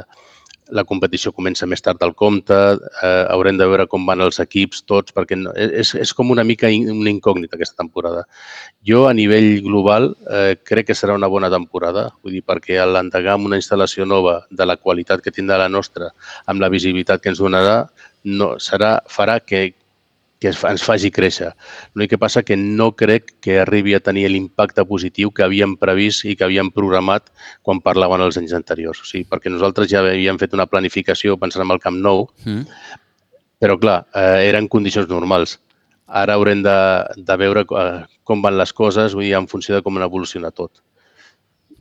la 0.73 0.83
competició 0.87 1.31
comença 1.35 1.67
més 1.69 1.83
tard 1.85 1.99
del 2.01 2.13
compte, 2.17 2.55
eh, 2.55 3.25
haurem 3.29 3.57
de 3.57 3.67
veure 3.69 3.85
com 3.91 4.05
van 4.07 4.23
els 4.25 4.39
equips 4.41 4.83
tots, 4.89 5.13
perquè 5.13 5.37
no, 5.37 5.53
és, 5.53 5.93
és 5.95 6.13
com 6.13 6.31
una 6.33 6.43
mica 6.43 6.69
in, 6.73 6.87
una 6.89 7.11
incògnita 7.13 7.57
aquesta 7.57 7.83
temporada. 7.83 8.25
Jo, 8.87 9.05
a 9.09 9.13
nivell 9.13 9.61
global, 9.65 10.11
eh, 10.31 10.55
crec 10.63 10.89
que 10.89 10.97
serà 10.97 11.15
una 11.17 11.29
bona 11.31 11.51
temporada, 11.53 12.09
vull 12.23 12.37
dir, 12.37 12.43
perquè 12.45 12.81
l'endegar 12.85 13.37
amb 13.37 13.51
una 13.51 13.61
instal·lació 13.61 14.07
nova 14.09 14.41
de 14.49 14.65
la 14.65 14.77
qualitat 14.77 15.21
que 15.21 15.33
tindrà 15.33 15.59
la 15.61 15.69
nostra, 15.69 16.11
amb 16.45 16.61
la 16.63 16.71
visibilitat 16.73 17.21
que 17.21 17.33
ens 17.33 17.41
donarà, 17.41 17.83
no, 18.25 18.55
serà, 18.57 18.97
farà 19.05 19.39
que, 19.39 19.67
que 20.45 20.69
ens 20.69 20.83
faci 20.85 21.09
créixer. 21.13 21.51
L'únic 21.95 22.13
que 22.13 22.19
passa 22.21 22.43
que 22.45 22.57
no 22.59 22.91
crec 22.97 23.33
que 23.41 23.57
arribi 23.63 23.95
a 23.97 24.01
tenir 24.03 24.27
l'impacte 24.29 24.85
positiu 24.85 25.31
que 25.33 25.45
havíem 25.45 25.75
previst 25.81 26.25
i 26.29 26.35
que 26.37 26.45
havíem 26.45 26.69
programat 26.75 27.31
quan 27.65 27.81
parlaven 27.81 28.21
els 28.25 28.37
anys 28.41 28.53
anteriors. 28.57 29.01
O 29.01 29.09
sigui, 29.09 29.25
perquè 29.29 29.49
nosaltres 29.49 29.89
ja 29.89 30.03
havíem 30.05 30.39
fet 30.41 30.53
una 30.53 30.69
planificació 30.69 31.39
pensant 31.41 31.65
en 31.65 31.73
el 31.73 31.81
Camp 31.81 31.97
Nou, 31.97 32.27
mm. 32.45 32.65
però 33.61 33.79
clar, 33.81 34.03
eh, 34.13 34.45
eren 34.49 34.69
condicions 34.69 35.09
normals. 35.09 35.57
Ara 36.05 36.35
haurem 36.37 36.61
de, 36.61 36.79
de 37.17 37.37
veure 37.41 37.65
eh, 37.65 38.03
com 38.23 38.43
van 38.45 38.59
les 38.59 38.73
coses, 38.73 39.17
vull 39.17 39.25
dir, 39.25 39.33
en 39.39 39.49
funció 39.49 39.73
de 39.75 39.81
com 39.85 39.97
evoluciona 39.97 40.53
tot. 40.53 40.83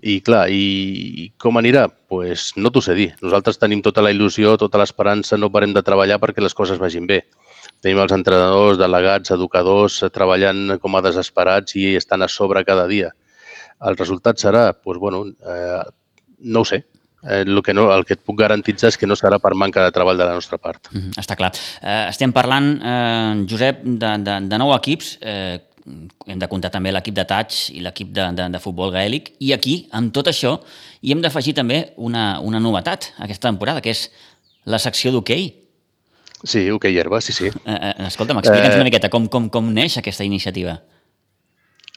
I 0.05 0.19
clar, 0.21 0.47
i 0.53 1.31
com 1.41 1.57
anirà? 1.57 1.87
Pues 2.09 2.51
no 2.61 2.73
t'ho 2.73 2.83
sé 2.85 2.97
dir. 2.97 3.13
Nosaltres 3.25 3.57
tenim 3.61 3.81
tota 3.85 4.03
la 4.05 4.13
il·lusió, 4.13 4.59
tota 4.61 4.81
l'esperança, 4.81 5.39
no 5.41 5.53
parem 5.53 5.73
de 5.73 5.83
treballar 5.85 6.21
perquè 6.21 6.45
les 6.45 6.57
coses 6.57 6.81
vagin 6.81 7.09
bé. 7.09 7.23
Tenim 7.85 8.01
els 8.01 8.15
entrenadors, 8.17 8.79
delegats, 8.81 9.35
educadors 9.35 9.99
eh, 10.01 10.09
treballant 10.13 10.79
com 10.81 10.97
a 10.97 11.03
desesperats 11.05 11.77
i 11.77 11.91
estan 11.99 12.25
a 12.25 12.31
sobre 12.33 12.65
cada 12.65 12.87
dia. 12.89 13.11
El 13.85 13.99
resultat 13.99 14.41
serà, 14.41 14.71
doncs, 14.73 15.01
bueno, 15.03 15.25
eh, 15.29 15.83
no 16.49 16.63
ho 16.63 16.69
sé, 16.69 16.79
eh, 17.27 17.43
el, 17.43 17.61
que 17.63 17.75
no, 17.77 17.91
el 17.93 18.07
que 18.09 18.17
et 18.17 18.23
puc 18.25 18.39
garantitzar 18.41 18.89
és 18.89 18.97
que 18.97 19.09
no 19.11 19.19
serà 19.21 19.37
per 19.43 19.53
manca 19.53 19.85
de 19.85 19.93
treball 19.93 20.17
de 20.17 20.25
la 20.25 20.33
nostra 20.39 20.57
part. 20.57 20.89
Mm 20.93 21.01
-hmm, 21.01 21.21
està 21.21 21.37
clar. 21.37 21.53
Eh, 21.83 22.09
estem 22.09 22.33
parlant, 22.33 22.81
eh, 22.81 23.45
Josep, 23.51 23.83
de, 23.85 24.17
de, 24.19 24.41
de 24.49 24.59
nou 24.59 24.73
equips. 24.75 25.19
Eh, 25.21 25.61
hem 26.27 26.39
de 26.39 26.49
comptar 26.49 26.71
també 26.71 26.91
l'equip 26.91 27.15
de 27.15 27.25
touch 27.25 27.69
i 27.71 27.81
l'equip 27.81 28.09
de, 28.09 28.33
de, 28.33 28.49
de 28.49 28.59
futbol 28.59 28.91
gaèlic. 28.91 29.35
I 29.41 29.53
aquí, 29.53 29.89
amb 29.93 30.13
tot 30.13 30.27
això, 30.27 30.61
hi 31.03 31.13
hem 31.13 31.21
d'afegir 31.21 31.53
també 31.55 31.93
una, 31.97 32.41
una 32.41 32.59
novetat 32.59 33.13
aquesta 33.19 33.49
temporada, 33.49 33.83
que 33.83 33.91
és 33.91 34.11
la 34.65 34.79
secció 34.79 35.13
d'hoquei. 35.13 35.64
Sí, 36.45 36.71
okay, 36.71 36.97
herba, 36.99 37.21
sí, 37.21 37.33
sí. 37.33 37.47
Eh, 37.49 37.79
eh, 37.81 37.95
escolta'm, 38.07 38.39
explica'ns 38.43 38.75
eh... 38.75 38.81
una 38.83 38.85
miqueta 38.85 39.09
com, 39.11 39.31
com, 39.33 39.49
com 39.49 39.73
neix 39.73 39.97
aquesta 39.99 40.27
iniciativa. 40.29 40.77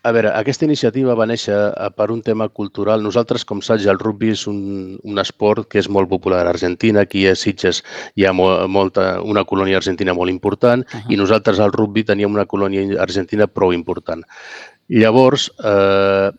A 0.08 0.12
veure, 0.16 0.30
aquesta 0.40 0.64
iniciativa 0.64 1.16
va 1.20 1.26
néixer 1.28 1.56
eh, 1.58 1.88
per 1.92 2.08
un 2.14 2.22
tema 2.24 2.48
cultural. 2.48 3.04
Nosaltres, 3.04 3.44
com 3.50 3.60
saps, 3.66 3.88
el 3.92 4.00
rugby 4.00 4.32
és 4.32 4.46
un, 4.48 4.96
un 5.04 5.20
esport 5.20 5.68
que 5.68 5.82
és 5.82 5.90
molt 5.92 6.08
popular 6.08 6.46
a 6.46 6.54
Argentina. 6.54 7.04
Aquí 7.04 7.26
a 7.28 7.36
Sitges 7.36 7.84
hi 8.16 8.24
ha 8.24 8.32
molta, 8.32 9.10
una 9.20 9.44
colònia 9.50 9.82
argentina 9.82 10.16
molt 10.16 10.32
important 10.32 10.86
uh 10.88 10.96
-huh. 10.96 11.12
i 11.12 11.20
nosaltres 11.20 11.60
al 11.60 11.76
rugby 11.76 12.06
teníem 12.08 12.32
una 12.32 12.46
colònia 12.46 13.02
argentina 13.02 13.48
prou 13.48 13.74
important. 13.74 14.24
Llavors, 14.88 15.52
eh, 15.60 16.32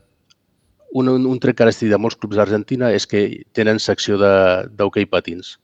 un, 0.93 1.09
un 1.09 1.39
tret 1.39 1.57
característic 1.57 1.91
de 1.91 1.99
molts 1.99 2.17
clubs 2.17 2.37
d'Argentina 2.37 2.93
és 2.93 3.07
que 3.07 3.45
tenen 3.53 3.79
secció 3.79 4.17
d'hoquei 4.17 5.07
patins. 5.07 5.59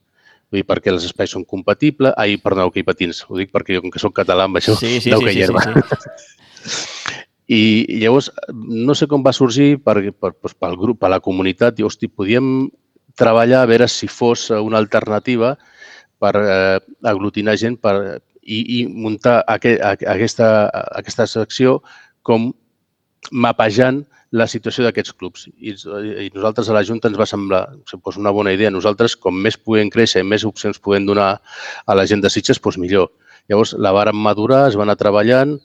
Vull 0.51 0.61
dir, 0.61 0.67
perquè 0.67 0.91
els 0.93 1.05
espais 1.07 1.31
són 1.33 1.45
compatibles. 1.47 2.13
Ai, 2.21 2.37
perdoneu, 2.41 2.71
que 2.73 2.81
hi 2.81 2.87
patins. 2.87 3.23
Ho 3.29 3.39
dic 3.39 3.53
perquè 3.53 3.81
com 3.81 3.93
que 3.93 4.01
soc 4.01 4.15
català 4.17 4.47
amb 4.49 4.59
això, 4.61 4.75
sí, 4.79 4.99
sí, 5.01 5.11
sí, 5.11 5.33
sí, 5.33 5.45
sí, 5.45 5.99
sí. 6.69 6.93
I 7.45 7.61
llavors, 8.01 8.31
no 8.49 8.95
sé 8.97 9.05
com 9.05 9.21
va 9.25 9.33
sorgir 9.35 9.75
per, 9.85 9.99
per, 10.17 10.31
per, 10.33 10.51
pel 10.57 10.77
grup, 10.81 11.03
per 11.03 11.11
la 11.13 11.21
comunitat, 11.21 11.77
i, 11.77 11.85
hosti, 11.85 12.09
podíem 12.09 12.71
treballar 13.19 13.61
a 13.63 13.69
veure 13.69 13.87
si 13.87 14.09
fos 14.09 14.49
una 14.55 14.79
alternativa 14.81 15.53
per 16.19 16.33
eh, 16.41 16.79
aglutinar 17.05 17.55
gent 17.61 17.77
per, 17.81 17.95
i, 18.41 18.59
i 18.79 18.79
muntar 18.89 19.39
aqu 19.51 19.75
aquesta, 19.85 20.49
aquesta 20.97 21.27
secció 21.29 21.79
com 22.25 22.51
mapejant 23.31 24.03
la 24.31 24.47
situació 24.47 24.85
d'aquests 24.85 25.13
clubs. 25.13 25.45
I, 25.57 25.75
I 26.25 26.31
nosaltres 26.33 26.69
a 26.69 26.75
la 26.75 26.83
Junta 26.87 27.09
ens 27.11 27.19
va 27.19 27.27
semblar 27.29 27.61
pues, 28.01 28.17
una 28.17 28.33
bona 28.35 28.53
idea. 28.55 28.71
Nosaltres, 28.73 29.15
com 29.15 29.37
més 29.37 29.57
podem 29.57 29.91
créixer 29.93 30.23
i 30.23 30.27
més 30.27 30.45
opcions 30.47 30.81
podem 30.81 31.05
donar 31.05 31.29
a 31.85 31.95
la 31.97 32.07
gent 32.09 32.23
de 32.23 32.31
Sitges, 32.33 32.59
doncs 32.61 32.79
millor. 32.81 33.11
Llavors, 33.49 33.75
la 33.77 33.93
vàrem 33.93 34.17
madurar, 34.17 34.65
es 34.69 34.77
va 34.77 34.85
anar 34.87 34.97
treballant, 34.97 35.55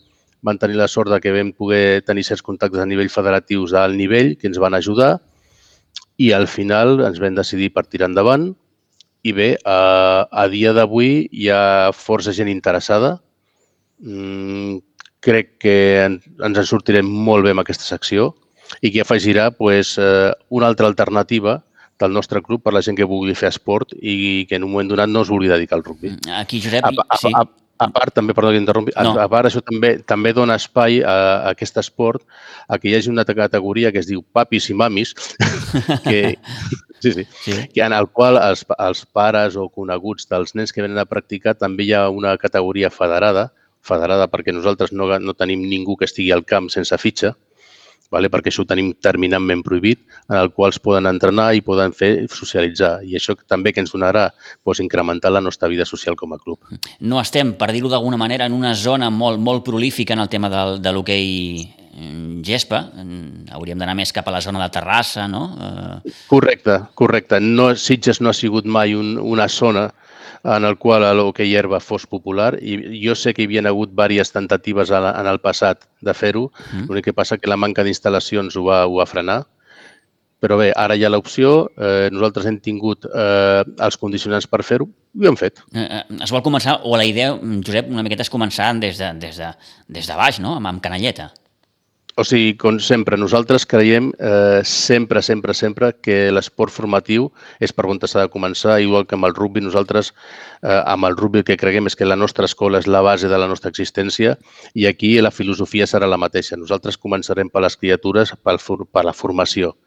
van 0.43 0.59
tenir 0.61 0.77
la 0.77 0.89
sort 0.89 1.11
de 1.13 1.21
que 1.21 1.33
vam 1.33 1.53
poder 1.53 2.03
tenir 2.05 2.25
certs 2.25 2.45
contactes 2.45 2.81
a 2.81 2.89
nivell 2.89 3.11
federatius 3.13 3.75
al 3.77 3.97
nivell 3.97 4.37
que 4.41 4.49
ens 4.49 4.61
van 4.61 4.75
ajudar 4.75 5.19
i 6.17 6.31
al 6.33 6.47
final 6.49 7.01
ens 7.05 7.21
vam 7.21 7.37
decidir 7.37 7.71
per 7.75 7.85
tirar 7.89 8.09
endavant 8.09 8.51
i 9.23 9.35
bé, 9.37 9.51
a, 9.69 10.25
a 10.33 10.47
dia 10.49 10.73
d'avui 10.73 11.27
hi 11.29 11.51
ha 11.53 11.93
força 11.93 12.33
gent 12.33 12.49
interessada. 12.49 13.19
Mm, 14.01 14.79
crec 15.21 15.59
que 15.61 15.75
ens 16.07 16.25
en 16.41 16.57
sortirem 16.65 17.05
molt 17.05 17.45
bé 17.45 17.53
amb 17.53 17.61
aquesta 17.61 17.85
secció 17.85 18.31
i 18.81 18.93
que 18.95 19.03
afegirà 19.03 19.51
pues, 19.51 19.97
eh, 19.99 20.33
una 20.49 20.69
altra 20.71 20.87
alternativa 20.87 21.61
del 22.01 22.13
nostre 22.13 22.43
club 22.43 22.63
per 22.65 22.73
la 22.73 22.83
gent 22.83 22.97
que 22.97 23.09
vulgui 23.09 23.37
fer 23.37 23.51
esport 23.53 23.93
i 24.01 24.47
que 24.49 24.57
en 24.57 24.65
un 24.65 24.73
moment 24.73 24.89
donat 24.91 25.11
no 25.11 25.23
es 25.25 25.31
vulgui 25.31 25.51
dedicar 25.53 25.79
al 25.79 25.85
rugby. 25.85 26.15
Mm, 26.17 26.37
aquí, 26.41 26.61
Josep, 26.65 26.87
a, 26.87 26.93
a, 27.07 27.19
sí. 27.21 27.33
A, 27.35 27.43
a, 27.43 27.61
a 27.85 27.89
part, 27.93 28.15
també, 28.17 28.35
perdó 28.37 28.53
que 28.55 28.61
interrompi, 28.61 28.95
no. 28.97 29.15
a, 29.19 29.27
a 29.27 29.29
part 29.33 29.51
això 29.51 29.63
també 29.65 29.95
també 30.09 30.33
dona 30.37 30.57
espai 30.61 31.01
a, 31.01 31.15
a 31.15 31.53
aquest 31.53 31.81
esport 31.81 32.25
a 32.69 32.79
que 32.81 32.91
hi 32.91 32.97
hagi 32.97 33.13
una 33.13 33.25
categoria 33.29 33.93
que 33.93 34.01
es 34.03 34.09
diu 34.09 34.25
papis 34.37 34.71
i 34.73 34.77
mamis, 34.77 35.15
que, 36.09 36.37
sí, 37.01 37.13
sí, 37.13 37.27
sí. 37.45 37.57
que 37.75 37.85
en 37.85 37.97
el 37.97 38.09
qual 38.09 38.41
els, 38.41 38.65
els 38.79 39.05
pares 39.07 39.57
o 39.57 39.69
coneguts 39.69 40.29
dels 40.33 40.57
nens 40.57 40.73
que 40.73 40.85
venen 40.85 41.01
a 41.01 41.09
practicar 41.09 41.57
també 41.57 41.89
hi 41.89 41.95
ha 41.97 42.09
una 42.09 42.37
categoria 42.41 42.93
federada, 42.93 43.51
federada 43.81 44.29
perquè 44.29 44.53
nosaltres 44.53 44.93
no, 44.93 45.09
no 45.19 45.37
tenim 45.37 45.65
ningú 45.69 45.97
que 45.97 46.09
estigui 46.09 46.33
al 46.37 46.45
camp 46.45 46.69
sense 46.73 46.97
fitxa, 47.01 47.35
vale? 48.11 48.31
perquè 48.31 48.51
això 48.51 48.65
ho 48.65 48.69
tenim 48.69 48.93
terminantment 49.03 49.63
prohibit, 49.67 50.03
en 50.29 50.37
el 50.41 50.53
qual 50.53 50.75
es 50.75 50.81
poden 50.83 51.09
entrenar 51.11 51.51
i 51.55 51.65
poden 51.65 51.95
fer 51.97 52.13
socialitzar. 52.31 53.01
I 53.07 53.17
això 53.19 53.37
també 53.49 53.73
que 53.73 53.83
ens 53.85 53.95
donarà 53.95 54.29
doncs, 54.31 54.83
incrementar 54.85 55.33
la 55.33 55.43
nostra 55.45 55.69
vida 55.69 55.87
social 55.87 56.17
com 56.17 56.35
a 56.35 56.39
club. 56.39 56.59
No 57.01 57.21
estem, 57.21 57.55
per 57.59 57.71
dir-ho 57.73 57.91
d'alguna 57.93 58.19
manera, 58.21 58.47
en 58.47 58.57
una 58.57 58.75
zona 58.75 59.11
molt, 59.11 59.41
molt 59.41 59.65
prolífica 59.67 60.15
en 60.15 60.25
el 60.25 60.33
tema 60.33 60.51
del, 60.53 60.81
de 60.83 60.93
l'hoquei 60.95 61.29
mm, 61.95 62.43
gespa, 62.47 62.85
hauríem 63.55 63.79
d'anar 63.81 63.97
més 63.99 64.13
cap 64.13 64.29
a 64.29 64.35
la 64.35 64.43
zona 64.45 64.63
de 64.65 64.71
Terrassa, 64.75 65.27
no? 65.31 65.45
Eh, 65.55 66.15
correcte, 66.31 66.81
correcte. 66.95 67.41
No, 67.41 67.73
Sitges 67.77 68.21
no 68.21 68.31
ha 68.31 68.37
sigut 68.37 68.67
mai 68.67 68.95
un, 68.95 69.17
una 69.19 69.49
zona 69.49 69.91
en 70.45 70.65
el 70.65 70.77
qual 70.81 71.05
l'hoquei 71.17 71.55
herba 71.57 71.81
fos 71.85 72.07
popular 72.09 72.55
i 72.61 72.79
jo 73.03 73.15
sé 73.15 73.35
que 73.35 73.45
hi 73.45 73.49
havia 73.49 73.65
hagut 73.69 73.93
diverses 73.93 74.33
tentatives 74.33 74.91
en 74.91 75.27
el 75.27 75.41
passat 75.41 75.85
de 76.01 76.15
fer-ho, 76.15 76.49
mm. 76.73 76.87
l'únic 76.89 77.11
que 77.11 77.17
passa 77.17 77.39
que 77.39 77.51
la 77.51 77.59
manca 77.61 77.85
d'instal·lacions 77.85 78.57
ho, 78.57 78.65
va, 78.65 78.85
ho 78.87 79.01
va 79.01 79.09
frenar. 79.09 79.43
Però 80.41 80.57
bé, 80.57 80.71
ara 80.73 80.97
hi 80.97 81.05
ha 81.05 81.11
l'opció, 81.13 81.69
eh, 81.77 82.09
nosaltres 82.09 82.47
hem 82.49 82.57
tingut 82.65 83.05
eh, 83.05 83.61
els 83.61 83.99
condicionants 84.01 84.47
per 84.49 84.63
fer-ho 84.65 84.87
i 85.21 85.27
ho 85.27 85.29
hem 85.29 85.37
fet. 85.37 85.61
Eh, 85.75 85.85
eh, 85.85 86.01
es 86.25 86.33
vol 86.33 86.41
començar, 86.47 86.79
o 86.89 86.97
la 86.97 87.05
idea, 87.05 87.35
Josep, 87.37 87.91
una 87.93 88.05
miqueta 88.07 88.25
és 88.25 88.33
començar 88.33 88.71
des 88.81 88.97
de, 88.97 89.13
des 89.21 89.37
de, 89.37 89.51
des 89.93 90.09
de 90.09 90.17
baix, 90.17 90.41
no? 90.41 90.55
amb, 90.57 90.71
amb 90.73 90.81
canalleta. 90.81 91.29
O 92.21 92.25
sigui, 92.29 92.51
com 92.61 92.77
sempre, 92.85 93.17
nosaltres 93.17 93.65
creiem 93.65 94.11
eh, 94.21 94.61
sempre, 94.69 95.23
sempre, 95.25 95.55
sempre 95.57 95.89
que 96.05 96.17
l'esport 96.29 96.75
formatiu 96.75 97.31
és 97.65 97.73
per 97.73 97.87
on 97.89 97.97
s'ha 98.03 98.27
de 98.27 98.33
començar, 98.35 98.77
igual 98.85 99.07
que 99.09 99.17
amb 99.17 99.25
el 99.31 99.33
rugby. 99.39 99.63
Nosaltres, 99.65 100.13
eh, 100.61 100.83
amb 100.83 101.09
el 101.09 101.17
rugby, 101.17 101.41
el 101.41 101.47
que 101.49 101.57
creiem 101.57 101.89
és 101.89 101.97
que 101.97 102.05
la 102.05 102.21
nostra 102.21 102.45
escola 102.45 102.85
és 102.85 102.91
la 102.93 103.01
base 103.01 103.33
de 103.33 103.41
la 103.41 103.49
nostra 103.49 103.73
existència 103.73 104.37
i 104.75 104.85
aquí 104.85 105.15
la 105.25 105.33
filosofia 105.33 105.89
serà 105.89 106.11
la 106.13 106.21
mateixa. 106.21 106.61
Nosaltres 106.61 107.01
començarem 107.01 107.49
per 107.49 107.65
les 107.65 107.81
criatures, 107.81 108.37
per, 108.45 108.59
per 108.69 109.09
la 109.09 109.17
formació. 109.17 109.79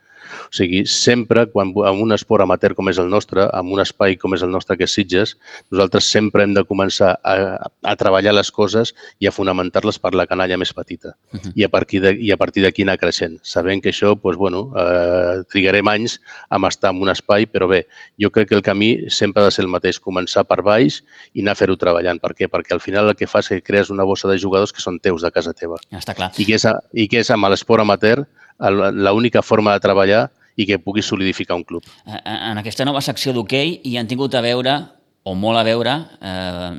O 0.48 0.56
sigui, 0.56 0.84
sempre, 0.89 1.46
quan, 1.52 1.74
en 1.74 2.02
un 2.04 2.15
esport 2.15 2.43
amateur 2.46 2.74
com 2.78 2.89
és 2.89 3.00
el 3.02 3.10
nostre, 3.10 3.46
en 3.48 3.72
un 3.74 3.82
espai 3.84 4.17
com 4.19 4.36
és 4.38 4.43
el 4.46 4.52
nostre 4.54 4.78
que 4.78 4.88
és 4.88 4.93
Sitges, 4.93 5.36
nosaltres 5.72 6.10
sempre 6.10 6.43
hem 6.43 6.54
de 6.54 6.65
començar 6.67 7.15
a, 7.24 7.36
a 7.84 7.96
treballar 8.00 8.36
les 8.36 8.52
coses 8.52 8.93
i 9.19 9.28
a 9.30 9.34
fonamentar-les 9.36 10.00
per 10.00 10.13
la 10.17 10.28
canalla 10.30 10.58
més 10.58 10.74
petita. 10.74 11.15
Uh 11.34 11.39
-huh. 11.39 11.52
I 11.56 11.63
a 11.63 11.69
partir 11.69 12.02
de, 12.02 12.13
i 12.19 12.32
a 12.32 12.38
partir 12.38 12.63
d'aquí 12.63 12.84
anar 12.84 12.98
creixent. 12.98 13.39
Sabent 13.43 13.82
que 13.82 13.89
això, 13.89 14.15
doncs, 14.15 14.38
bueno, 14.38 14.72
eh, 14.78 15.43
trigarem 15.50 15.88
anys 15.88 16.19
a 16.50 16.58
estar 16.67 16.91
en 16.91 17.02
un 17.02 17.10
espai, 17.10 17.46
però 17.48 17.67
bé, 17.67 17.88
jo 18.19 18.30
crec 18.30 18.50
que 18.50 18.56
el 18.56 18.62
camí 18.62 19.10
sempre 19.10 19.41
ha 19.41 19.46
de 19.46 19.52
ser 19.52 19.65
el 19.65 19.72
mateix, 19.72 20.00
començar 20.00 20.43
per 20.43 20.62
baix 20.62 21.04
i 21.34 21.41
anar 21.41 21.54
a 21.54 21.56
fer-ho 21.56 21.78
treballant. 21.78 22.19
Per 22.19 22.34
què? 22.34 22.50
Perquè 22.50 22.74
al 22.74 22.80
final 22.80 23.10
el 23.10 23.15
que 23.15 23.28
fas 23.28 23.52
és 23.52 23.60
que 23.60 23.67
crees 23.72 23.89
una 23.89 24.04
bossa 24.04 24.28
de 24.28 24.38
jugadors 24.38 24.72
que 24.74 24.82
són 24.82 25.00
teus 25.00 25.22
de 25.22 25.32
casa 25.32 25.54
teva. 25.54 25.78
Ja 25.91 26.00
està 26.00 26.15
clar. 26.17 26.32
I 26.38 26.46
que 26.46 26.56
és, 26.56 26.65
a, 26.65 26.80
i 26.93 27.08
que 27.08 27.19
és 27.19 27.32
amb 27.34 27.50
l'esport 27.52 27.82
amateur 27.82 28.26
l'única 28.60 29.42
forma 29.42 29.74
de 29.74 29.84
treballar 29.84 30.24
i 30.56 30.68
que 30.70 30.80
pugui 30.80 31.02
solidificar 31.02 31.58
un 31.58 31.63
club. 31.63 31.86
En 32.06 32.60
aquesta 32.62 32.86
nova 32.86 33.02
secció 33.02 33.34
d'hoquei 33.34 33.80
hi 33.84 33.98
han 33.98 34.10
tingut 34.10 34.36
a 34.36 34.44
veure, 34.46 34.76
o 35.24 35.34
molt 35.36 35.58
a 35.58 35.63
veure, 35.66 35.96
eh, 36.22 36.72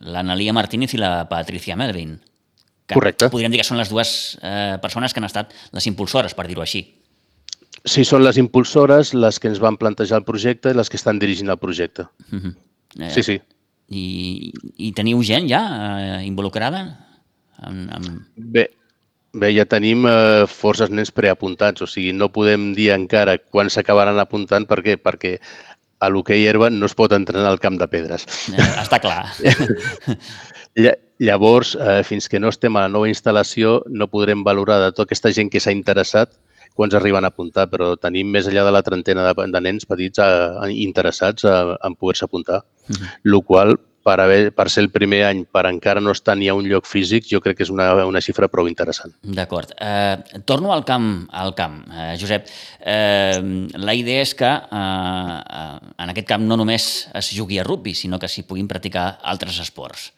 l'Analia 0.00 0.52
Martínez 0.52 0.94
i 0.94 1.00
la 1.00 1.28
Patricia 1.28 1.76
Melvin. 1.76 2.18
Que 2.86 2.98
Correcte. 2.98 3.30
Podríem 3.30 3.52
dir 3.52 3.60
que 3.62 3.68
són 3.68 3.78
les 3.78 3.88
dues 3.88 4.38
eh, 4.42 4.76
persones 4.82 5.14
que 5.14 5.22
han 5.22 5.28
estat 5.28 5.54
les 5.72 5.86
impulsores, 5.86 6.34
per 6.34 6.48
dir-ho 6.50 6.64
així. 6.64 6.82
Sí, 7.86 8.04
són 8.04 8.24
les 8.26 8.36
impulsores 8.36 9.14
les 9.14 9.38
que 9.40 9.48
ens 9.48 9.60
van 9.62 9.78
plantejar 9.80 10.20
el 10.20 10.26
projecte 10.26 10.72
i 10.72 10.76
les 10.76 10.90
que 10.90 10.98
estan 11.00 11.20
dirigint 11.22 11.48
el 11.48 11.58
projecte. 11.58 12.08
Uh 12.32 12.40
-huh. 12.40 12.54
eh, 12.98 13.10
Sí, 13.14 13.22
sí. 13.22 13.40
I, 13.88 14.52
I 14.76 14.92
teniu 14.92 15.22
gent 15.22 15.48
ja 15.48 15.62
eh, 16.20 16.26
involucrada? 16.26 17.06
Amb, 17.58 17.90
amb... 17.92 18.26
Bé, 18.36 18.70
bé, 19.32 19.52
ja 19.54 19.66
tenim 19.68 20.06
eh, 20.08 20.46
forces 20.50 20.90
nens 20.90 21.12
preapuntats, 21.14 21.82
o 21.82 21.86
sigui, 21.86 22.12
no 22.12 22.30
podem 22.32 22.72
dir 22.74 22.90
encara 22.94 23.38
quan 23.38 23.70
s'acabaran 23.70 24.18
apuntant, 24.18 24.66
per 24.66 24.80
què? 24.82 24.96
Perquè 25.00 25.38
a 26.00 26.08
l'hoquei 26.08 26.46
herba 26.48 26.70
no 26.70 26.86
es 26.88 26.94
pot 26.96 27.12
entrenar 27.12 27.50
al 27.50 27.60
camp 27.60 27.78
de 27.78 27.86
pedres. 27.88 28.26
Eh, 28.52 28.68
està 28.82 29.00
clar. 29.02 29.26
Lla- 30.80 30.98
Llavors, 31.20 31.74
eh, 31.76 32.00
fins 32.02 32.30
que 32.32 32.40
no 32.40 32.48
estem 32.48 32.76
a 32.76 32.86
la 32.86 32.88
nova 32.88 33.08
instal·lació, 33.10 33.82
no 33.92 34.06
podrem 34.08 34.40
valorar 34.42 34.78
de 34.80 34.92
tota 34.94 35.10
aquesta 35.10 35.28
gent 35.36 35.50
que 35.52 35.60
s'ha 35.60 35.74
interessat 35.76 36.32
quants 36.78 36.94
arriben 36.96 37.26
a 37.26 37.28
apuntar, 37.28 37.66
però 37.68 37.90
tenim 38.00 38.30
més 38.32 38.46
enllà 38.48 38.62
de 38.64 38.72
la 38.72 38.80
trentena 38.86 39.26
de, 39.26 39.34
de 39.52 39.60
nens 39.60 39.84
petits 39.84 40.22
eh, 40.24 40.70
interessats 40.80 41.44
a, 41.44 41.76
en 41.84 41.96
poder-se 41.98 42.24
apuntar. 42.24 42.62
Uh 42.88 42.94
-huh. 42.94 43.10
Lo 43.22 43.42
qual, 43.42 43.76
per, 44.04 44.16
haver, 44.20 44.52
per 44.56 44.68
ser 44.72 44.84
el 44.84 44.90
primer 44.92 45.22
any, 45.28 45.42
per 45.44 45.64
encara 45.68 46.02
no 46.02 46.14
estar 46.16 46.36
ni 46.38 46.48
a 46.48 46.54
un 46.56 46.68
lloc 46.68 46.88
físic, 46.88 47.26
jo 47.30 47.40
crec 47.44 47.58
que 47.58 47.66
és 47.66 47.72
una, 47.72 47.90
una 48.08 48.22
xifra 48.24 48.48
prou 48.52 48.68
interessant. 48.70 49.14
D'acord. 49.22 49.74
Eh, 49.76 50.42
torno 50.48 50.72
al 50.74 50.84
camp, 50.88 51.26
al 51.30 51.54
camp. 51.58 51.82
Eh, 51.90 52.14
Josep, 52.20 52.48
eh, 52.80 53.40
la 53.76 53.96
idea 53.96 54.22
és 54.24 54.34
que 54.38 54.50
eh, 54.50 55.74
en 56.04 56.14
aquest 56.14 56.30
camp 56.30 56.46
no 56.46 56.58
només 56.60 56.88
es 57.20 57.34
jugui 57.36 57.60
a 57.60 57.66
rugby, 57.66 57.94
sinó 57.94 58.18
que 58.18 58.30
s'hi 58.30 58.46
puguin 58.48 58.70
practicar 58.70 59.12
altres 59.34 59.60
esports. 59.60 60.10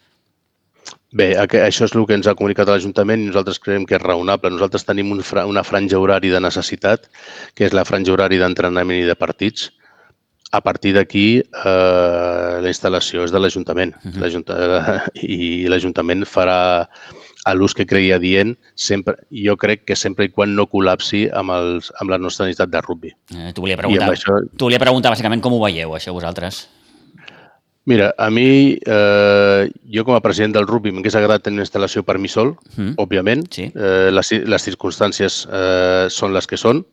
Bé, 1.12 1.34
això 1.36 1.84
és 1.84 1.92
el 1.92 2.06
que 2.08 2.16
ens 2.16 2.26
ha 2.26 2.34
comunicat 2.38 2.70
l'Ajuntament 2.72 3.20
i 3.20 3.28
nosaltres 3.28 3.60
creiem 3.60 3.84
que 3.88 3.98
és 3.98 4.02
raonable. 4.02 4.50
Nosaltres 4.54 4.86
tenim 4.88 5.12
un 5.12 5.20
fra 5.26 5.44
una 5.48 5.62
franja 5.66 6.00
horari 6.00 6.32
de 6.32 6.40
necessitat, 6.40 7.04
que 7.54 7.68
és 7.68 7.76
la 7.76 7.84
franja 7.84 8.14
horari 8.14 8.40
d'entrenament 8.40 9.02
i 9.02 9.08
de 9.10 9.16
partits. 9.18 9.68
A 10.52 10.60
partir 10.60 10.92
d'aquí, 10.92 11.40
eh, 11.40 12.58
la 12.60 12.68
instal·lació 12.68 13.24
és 13.24 13.32
de 13.32 13.40
l'Ajuntament 13.40 13.94
Mhm. 14.04 14.20
L'Ajunta- 14.20 14.56
i 15.14 15.64
l'Ajuntament 15.66 16.26
farà 16.28 16.86
a 17.44 17.54
l'ús 17.54 17.72
que 17.74 17.86
cregui 17.86 18.12
adient, 18.12 18.52
sempre, 18.76 19.16
jo 19.32 19.56
crec 19.56 19.84
que 19.86 19.96
sempre 19.96 20.26
i 20.26 20.28
quan 20.28 20.54
no 20.54 20.68
col·lapsi 20.68 21.24
amb, 21.32 21.50
els, 21.56 21.88
amb 21.98 22.10
la 22.10 22.18
nostra 22.18 22.46
necessitat 22.46 22.70
de 22.70 22.80
rugby. 22.84 23.08
Eh, 23.34 23.50
T'ho 23.54 23.62
volia 23.64 23.76
preguntar. 23.80 24.10
això, 24.12 24.36
volia 24.60 24.78
preguntar 24.78 25.10
bàsicament 25.10 25.40
com 25.42 25.54
ho 25.56 25.64
veieu, 25.64 25.90
això, 25.96 26.12
vosaltres. 26.12 26.68
Mira, 27.84 28.12
a 28.16 28.28
mi, 28.30 28.78
eh, 28.86 29.70
jo 29.90 30.04
com 30.04 30.14
a 30.14 30.20
president 30.20 30.54
del 30.54 30.68
rugby 30.68 30.92
m'hagués 30.92 31.16
agradat 31.18 31.42
tenir 31.42 31.58
una 31.58 31.64
instal·lació 31.66 32.04
per 32.04 32.18
mi 32.18 32.28
sol, 32.28 32.56
Mm. 32.76 32.94
òbviament. 32.96 33.48
Sí. 33.50 33.72
Eh, 33.74 34.10
les, 34.12 34.30
les 34.46 34.62
circumstàncies 34.68 35.48
eh, 35.50 36.06
són 36.08 36.32
les 36.32 36.46
que 36.46 36.56
són. 36.56 36.84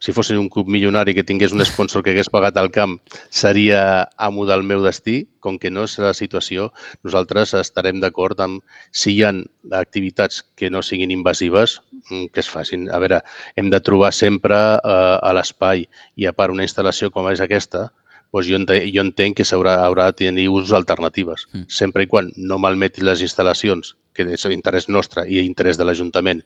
Si 0.00 0.12
fossin 0.14 0.38
un 0.38 0.48
club 0.48 0.68
milionari 0.70 1.14
que 1.14 1.24
tingués 1.26 1.52
un 1.52 1.64
sponsor 1.66 2.04
que 2.04 2.12
hagués 2.14 2.30
pagat 2.30 2.56
el 2.60 2.70
camp, 2.70 2.98
seria 3.30 4.08
amo 4.16 4.46
del 4.46 4.62
meu 4.62 4.82
destí. 4.84 5.26
Com 5.40 5.58
que 5.58 5.70
no 5.70 5.84
és 5.86 5.94
la 6.02 6.12
situació, 6.14 6.72
nosaltres 7.06 7.54
estarem 7.54 8.00
d'acord 8.02 8.40
amb 8.42 8.62
si 8.90 9.14
hi 9.16 9.22
ha 9.24 9.32
activitats 9.78 10.42
que 10.58 10.70
no 10.70 10.82
siguin 10.82 11.12
invasives, 11.14 11.80
mm, 12.10 12.26
que 12.34 12.40
es 12.40 12.50
facin. 12.50 12.90
A 12.90 12.98
veure, 12.98 13.22
hem 13.56 13.70
de 13.70 13.80
trobar 13.80 14.12
sempre 14.12 14.56
eh, 14.56 15.18
a 15.22 15.32
l'espai 15.32 15.86
i 16.16 16.26
a 16.26 16.32
part 16.32 16.52
una 16.52 16.66
instal·lació 16.66 17.10
com 17.10 17.30
és 17.30 17.40
aquesta, 17.40 17.90
doncs 18.32 18.48
jo, 18.50 18.58
entenc, 18.58 18.90
jo 18.92 19.00
entenc 19.00 19.38
que 19.38 19.44
s'haurà 19.44 19.78
haurà 19.86 20.10
de 20.10 20.18
tenir 20.24 20.48
usos 20.52 20.72
alternatives, 20.76 21.46
Mm. 21.54 21.64
sempre 21.68 22.02
i 22.02 22.06
quan 22.06 22.32
no 22.36 22.58
malmeti 22.58 23.00
les 23.00 23.22
instal·lacions, 23.22 23.94
que 24.18 24.26
és 24.34 24.46
interès 24.50 24.88
nostre 24.90 25.24
i 25.30 25.40
interès 25.44 25.78
de 25.78 25.86
l'Ajuntament, 25.86 26.42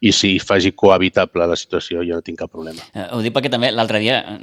i 0.00 0.14
si 0.14 0.36
faci 0.38 0.72
cohabitable 0.78 1.48
la 1.50 1.58
situació, 1.58 2.04
jo 2.06 2.18
no 2.18 2.24
tinc 2.24 2.40
cap 2.44 2.52
problema. 2.54 2.86
Eh, 2.94 3.08
ho 3.10 3.20
dic 3.24 3.34
perquè 3.34 3.50
també 3.52 3.72
l'altre 3.74 4.00
dia 4.02 4.22
eh, 4.22 4.38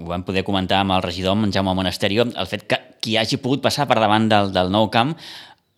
ho 0.00 0.08
vam 0.12 0.24
poder 0.26 0.46
comentar 0.46 0.84
amb 0.84 0.96
el 0.96 1.04
regidor, 1.06 1.36
amb 1.36 1.48
en 1.48 1.54
Jaume 1.54 1.74
Monasterio, 1.76 2.28
el 2.30 2.50
fet 2.50 2.66
que 2.70 2.80
qui 3.00 3.16
hagi 3.16 3.40
pogut 3.40 3.62
passar 3.64 3.88
per 3.88 3.98
davant 3.98 4.28
del, 4.30 4.52
del 4.54 4.70
nou 4.72 4.90
camp 4.92 5.14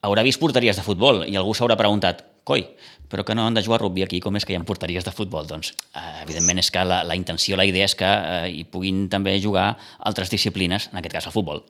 haurà 0.02 0.24
vist 0.26 0.40
porteries 0.42 0.78
de 0.78 0.84
futbol 0.84 1.22
i 1.30 1.36
algú 1.38 1.54
s'haurà 1.54 1.76
preguntat, 1.78 2.24
coi, 2.44 2.64
però 3.12 3.24
que 3.28 3.36
no 3.38 3.46
han 3.46 3.54
de 3.54 3.62
jugar 3.62 3.78
a 3.78 3.82
rugby 3.84 4.02
aquí, 4.06 4.18
com 4.24 4.36
és 4.38 4.46
que 4.46 4.54
hi 4.54 4.58
ha 4.58 4.64
porteries 4.66 5.06
de 5.06 5.12
futbol? 5.14 5.46
Doncs, 5.46 5.74
eh, 5.94 6.22
evidentment, 6.24 6.58
és 6.62 6.72
que 6.74 6.82
la, 6.88 7.02
la 7.06 7.18
intenció, 7.18 7.58
la 7.60 7.68
idea 7.68 7.86
és 7.86 7.94
que 7.98 8.08
eh, 8.08 8.48
hi 8.50 8.64
puguin 8.64 9.06
també 9.12 9.36
jugar 9.42 9.76
altres 10.00 10.32
disciplines, 10.32 10.88
en 10.90 10.98
aquest 10.98 11.20
cas 11.20 11.30
el 11.30 11.36
futbol. 11.36 11.62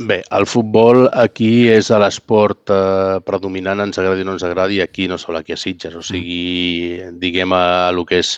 Bé, 0.00 0.22
el 0.32 0.46
futbol 0.48 1.02
aquí 1.12 1.66
és 1.68 1.90
a 1.92 1.98
l'esport 2.00 2.70
eh, 2.72 3.18
predominant, 3.26 3.82
ens 3.84 3.98
agradi 4.00 4.22
o 4.24 4.28
no 4.30 4.36
ens 4.38 4.44
agradi, 4.48 4.78
aquí 4.80 5.04
no 5.10 5.18
sol 5.20 5.36
aquí 5.36 5.52
a 5.52 5.58
Sitges. 5.60 5.98
O 5.98 6.00
sigui, 6.00 6.96
diguem 7.20 7.52
a, 7.52 7.90
el 7.90 8.00
que 8.08 8.22
és 8.22 8.30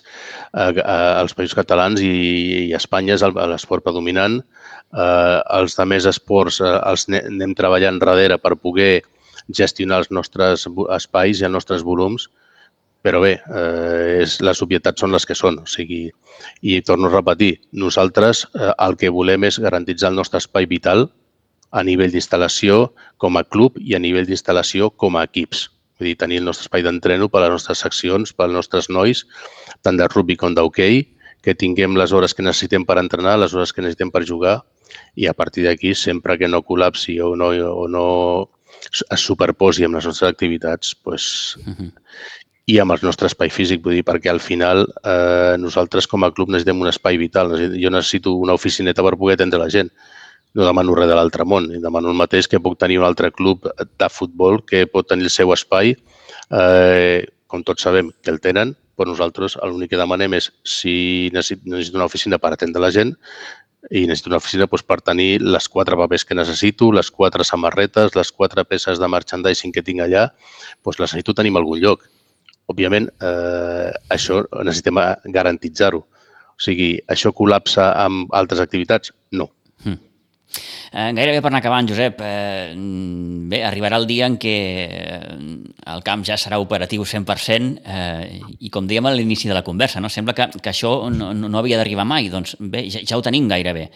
a, 0.50 0.72
a, 0.72 0.96
països 1.38 1.54
catalans 1.54 2.02
i, 2.02 2.10
i 2.64 2.72
a 2.74 2.80
Espanya 2.82 3.14
és 3.14 3.22
l'esport 3.52 3.86
predominant. 3.86 4.40
Eh, 4.90 5.38
els 5.60 5.78
de 5.78 5.86
més 5.94 6.10
esports 6.10 6.58
eh, 6.66 6.74
els 6.90 7.06
ne- 7.14 7.22
anem 7.30 7.54
treballant 7.54 8.02
darrere 8.02 8.40
per 8.42 8.56
poder 8.58 8.90
gestionar 9.46 10.02
els 10.02 10.10
nostres 10.10 10.66
espais 10.98 11.38
i 11.38 11.46
els 11.46 11.58
nostres 11.60 11.86
volums, 11.86 12.26
però 13.06 13.22
bé, 13.22 13.36
eh, 13.38 14.18
és, 14.26 14.40
les 14.42 14.66
obvietats 14.66 15.06
són 15.06 15.14
les 15.14 15.30
que 15.30 15.38
són. 15.38 15.62
O 15.62 15.70
sigui, 15.70 16.08
I 16.66 16.82
torno 16.82 17.06
a 17.06 17.16
repetir, 17.20 17.54
nosaltres 17.70 18.48
eh, 18.50 18.72
el 18.74 18.98
que 18.98 19.14
volem 19.14 19.46
és 19.46 19.62
garantitzar 19.62 20.10
el 20.10 20.24
nostre 20.24 20.42
espai 20.42 20.66
vital 20.66 21.12
a 21.72 21.82
nivell 21.82 22.12
d'instal·lació 22.12 22.92
com 23.16 23.38
a 23.40 23.44
club 23.44 23.78
i 23.80 23.96
a 23.96 24.00
nivell 24.02 24.28
d'instal·lació 24.28 24.90
com 24.90 25.16
a 25.16 25.24
equips. 25.28 25.70
Vull 25.98 26.10
dir, 26.10 26.18
tenir 26.20 26.40
el 26.42 26.46
nostre 26.48 26.66
espai 26.66 26.84
d'entreno 26.84 27.28
per 27.32 27.40
a 27.40 27.46
les 27.46 27.56
nostres 27.56 27.82
seccions, 27.84 28.32
per 28.36 28.48
als 28.48 28.56
nostres 28.58 28.90
nois, 28.90 29.24
tant 29.82 29.96
de 29.96 30.08
rugby 30.08 30.36
com 30.36 30.54
d'hoquei, 30.54 31.06
que 31.42 31.56
tinguem 31.58 31.96
les 31.98 32.12
hores 32.12 32.34
que 32.34 32.44
necessitem 32.44 32.84
per 32.86 32.98
entrenar, 33.00 33.38
les 33.40 33.54
hores 33.54 33.72
que 33.72 33.82
necessitem 33.82 34.12
per 34.14 34.24
jugar 34.28 34.60
i 35.16 35.26
a 35.26 35.34
partir 35.34 35.64
d'aquí, 35.66 35.94
sempre 35.94 36.36
que 36.38 36.48
no 36.48 36.62
col·lapsi 36.62 37.18
o 37.24 37.34
no, 37.36 37.50
o 37.50 37.88
no 37.88 38.04
es 38.82 39.24
superposi 39.24 39.86
amb 39.86 39.98
les 39.98 40.06
nostres 40.08 40.30
activitats, 40.30 40.94
pues, 40.94 41.56
Uh 41.66 41.72
-huh. 41.72 41.92
i 42.66 42.78
amb 42.78 42.92
el 42.92 42.98
nostre 43.02 43.26
espai 43.26 43.50
físic, 43.50 43.82
vull 43.82 43.94
dir, 43.94 44.04
perquè 44.04 44.30
al 44.30 44.40
final 44.40 44.86
eh, 45.04 45.56
nosaltres 45.58 46.06
com 46.06 46.22
a 46.24 46.30
club 46.30 46.48
necessitem 46.48 46.80
un 46.80 46.88
espai 46.88 47.16
vital. 47.16 47.50
Jo 47.82 47.90
necessito 47.90 48.34
una 48.34 48.52
oficineta 48.52 49.02
per 49.02 49.16
poder 49.16 49.34
atendre 49.34 49.58
la 49.58 49.68
gent. 49.68 49.90
No 50.54 50.66
demano 50.68 50.94
res 50.98 51.08
de 51.08 51.16
l'altre 51.16 51.46
món, 51.48 51.70
i 51.72 51.80
demano 51.80 52.10
el 52.12 52.18
mateix 52.18 52.48
que 52.48 52.60
puc 52.60 52.76
tenir 52.80 52.98
un 53.00 53.06
altre 53.08 53.30
club 53.32 53.64
de 53.80 54.08
futbol 54.12 54.60
que 54.68 54.84
pot 54.86 55.08
tenir 55.08 55.24
el 55.28 55.32
seu 55.32 55.52
espai, 55.54 55.94
eh, 56.52 57.24
com 57.46 57.64
tots 57.64 57.84
sabem 57.84 58.10
que 58.22 58.32
el 58.32 58.40
tenen, 58.44 58.74
però 58.96 59.08
nosaltres 59.08 59.56
l'únic 59.64 59.94
que 59.94 60.00
demanem 60.00 60.36
és 60.36 60.50
si 60.68 61.30
necessito, 61.32 61.64
necessito 61.72 61.98
una 61.98 62.08
oficina 62.08 62.38
per 62.38 62.52
atendre 62.52 62.82
la 62.84 62.92
gent 62.92 63.14
i 63.90 64.04
necessito 64.06 64.30
una 64.30 64.38
oficina 64.38 64.68
doncs, 64.68 64.84
per 64.86 65.00
tenir 65.02 65.40
les 65.42 65.68
quatre 65.68 65.96
papers 65.98 66.24
que 66.24 66.36
necessito, 66.38 66.92
les 66.94 67.10
quatre 67.10 67.44
samarretes, 67.44 68.14
les 68.14 68.30
quatre 68.30 68.64
peces 68.64 69.00
de 69.02 69.08
merchandising 69.08 69.72
que 69.74 69.82
tinc 69.82 70.04
allà, 70.04 70.28
doncs 70.84 71.00
les 71.00 71.10
necessito 71.10 71.34
tenir 71.34 71.50
en 71.50 71.58
algun 71.62 71.80
lloc. 71.82 72.04
Òbviament, 72.70 73.08
eh, 73.20 73.90
això 74.14 74.44
necessitem 74.62 75.00
eh, 75.02 75.08
garantitzar-ho. 75.34 76.04
O 76.52 76.62
sigui, 76.62 76.94
això 77.10 77.32
col·lapsa 77.34 77.90
amb 78.04 78.30
altres 78.38 78.62
activitats? 78.62 79.10
No. 79.32 79.50
Eh, 80.92 81.12
gairebé 81.16 81.40
per 81.40 81.48
anar 81.48 81.62
acabant, 81.62 81.86
Josep, 81.88 82.18
eh, 82.20 82.72
bé, 83.48 83.62
arribarà 83.64 83.96
el 84.00 84.06
dia 84.10 84.26
en 84.28 84.36
què 84.40 84.56
eh, 84.84 85.36
el 85.94 86.02
camp 86.04 86.24
ja 86.28 86.36
serà 86.36 86.58
operatiu 86.60 87.06
100% 87.08 87.78
eh, 87.80 88.40
i 88.60 88.72
com 88.72 88.88
dèiem 88.88 89.08
a 89.08 89.14
l'inici 89.16 89.48
de 89.48 89.56
la 89.56 89.64
conversa, 89.64 90.02
no? 90.04 90.12
sembla 90.12 90.36
que, 90.36 90.50
que 90.60 90.74
això 90.74 90.98
no, 91.08 91.32
no 91.32 91.62
havia 91.62 91.80
d'arribar 91.80 92.04
mai, 92.04 92.28
doncs 92.32 92.58
bé, 92.60 92.84
ja, 92.92 93.00
ja 93.08 93.16
ho 93.16 93.24
tenim 93.24 93.48
gairebé. 93.48 93.88